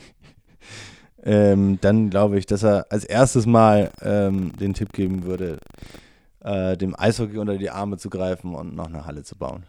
ähm, 1.22 1.78
dann 1.80 2.10
glaube 2.10 2.38
ich, 2.38 2.44
dass 2.44 2.64
er 2.64 2.86
als 2.90 3.04
erstes 3.04 3.46
Mal 3.46 3.90
ähm, 4.02 4.52
den 4.56 4.74
Tipp 4.74 4.92
geben 4.92 5.24
würde, 5.24 5.58
äh, 6.40 6.76
dem 6.76 6.94
Eishockey 6.94 7.38
unter 7.38 7.56
die 7.56 7.70
Arme 7.70 7.96
zu 7.96 8.10
greifen 8.10 8.54
und 8.54 8.76
noch 8.76 8.88
eine 8.88 9.06
Halle 9.06 9.22
zu 9.22 9.36
bauen. 9.36 9.62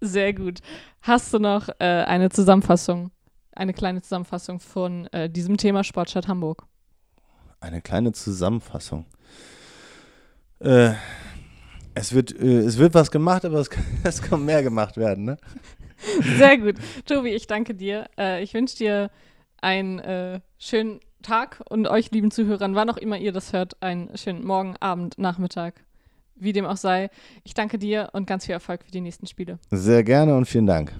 Sehr 0.00 0.34
gut. 0.34 0.60
Hast 1.02 1.34
du 1.34 1.40
noch 1.40 1.68
äh, 1.80 1.84
eine 1.84 2.30
Zusammenfassung, 2.30 3.10
eine 3.56 3.72
kleine 3.72 4.02
Zusammenfassung 4.02 4.60
von 4.60 5.08
äh, 5.08 5.28
diesem 5.28 5.56
Thema 5.56 5.82
Sportstadt 5.82 6.28
Hamburg? 6.28 6.64
Eine 7.58 7.80
kleine 7.80 8.12
Zusammenfassung. 8.12 9.06
Äh, 10.64 10.94
es, 11.94 12.14
wird, 12.14 12.32
äh, 12.38 12.58
es 12.58 12.78
wird 12.78 12.94
was 12.94 13.10
gemacht, 13.10 13.44
aber 13.44 13.58
es 13.58 13.70
kann, 13.70 13.84
es 14.04 14.22
kann 14.22 14.44
mehr 14.44 14.62
gemacht 14.62 14.96
werden, 14.96 15.24
ne? 15.24 15.36
Sehr 16.38 16.58
gut. 16.58 16.76
Tobi, 17.06 17.30
ich 17.30 17.46
danke 17.46 17.74
dir. 17.74 18.06
Äh, 18.18 18.42
ich 18.42 18.54
wünsche 18.54 18.76
dir 18.76 19.10
einen 19.60 19.98
äh, 20.00 20.40
schönen 20.58 21.00
Tag 21.22 21.62
und 21.68 21.86
euch, 21.88 22.10
lieben 22.10 22.30
Zuhörern, 22.30 22.74
wann 22.74 22.90
auch 22.90 22.98
immer 22.98 23.16
ihr 23.16 23.32
das 23.32 23.52
hört, 23.52 23.82
einen 23.82 24.16
schönen 24.16 24.44
Morgen, 24.44 24.76
Abend, 24.80 25.18
Nachmittag, 25.18 25.84
wie 26.34 26.52
dem 26.52 26.66
auch 26.66 26.76
sei. 26.76 27.08
Ich 27.44 27.54
danke 27.54 27.78
dir 27.78 28.10
und 28.12 28.26
ganz 28.26 28.44
viel 28.44 28.52
Erfolg 28.52 28.84
für 28.84 28.90
die 28.90 29.00
nächsten 29.00 29.26
Spiele. 29.26 29.58
Sehr 29.70 30.04
gerne 30.04 30.36
und 30.36 30.46
vielen 30.46 30.66
Dank. 30.66 30.92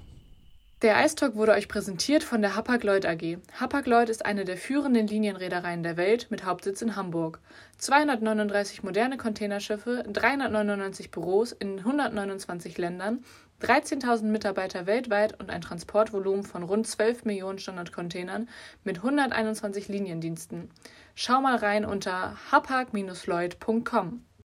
Der 0.81 0.97
Eistalk 0.97 1.35
wurde 1.35 1.53
euch 1.53 1.69
präsentiert 1.69 2.21
von 2.21 2.41
der 2.41 2.57
Hapag-Lloyd 2.57 3.05
AG. 3.05 3.37
Hapag-Lloyd 3.57 4.09
ist 4.09 4.25
eine 4.25 4.43
der 4.43 4.57
führenden 4.57 5.07
Linienreedereien 5.07 5.83
der 5.83 5.95
Welt 5.95 6.27
mit 6.31 6.43
Hauptsitz 6.43 6.81
in 6.81 6.97
Hamburg. 6.97 7.39
239 7.77 8.83
moderne 8.83 9.15
Containerschiffe, 9.15 10.03
399 10.05 11.11
Büros 11.11 11.53
in 11.53 11.79
129 11.79 12.77
Ländern, 12.77 13.23
13.000 13.61 14.23
Mitarbeiter 14.23 14.85
weltweit 14.85 15.39
und 15.39 15.49
ein 15.49 15.61
Transportvolumen 15.61 16.43
von 16.43 16.61
rund 16.63 16.85
12 16.85 17.23
Millionen 17.23 17.57
Standardcontainern 17.57 18.49
mit 18.83 18.97
121 18.97 19.87
Liniendiensten. 19.87 20.69
Schau 21.15 21.39
mal 21.39 21.55
rein 21.55 21.85
unter 21.85 22.35
hapag-lloyd.com. 22.51 24.25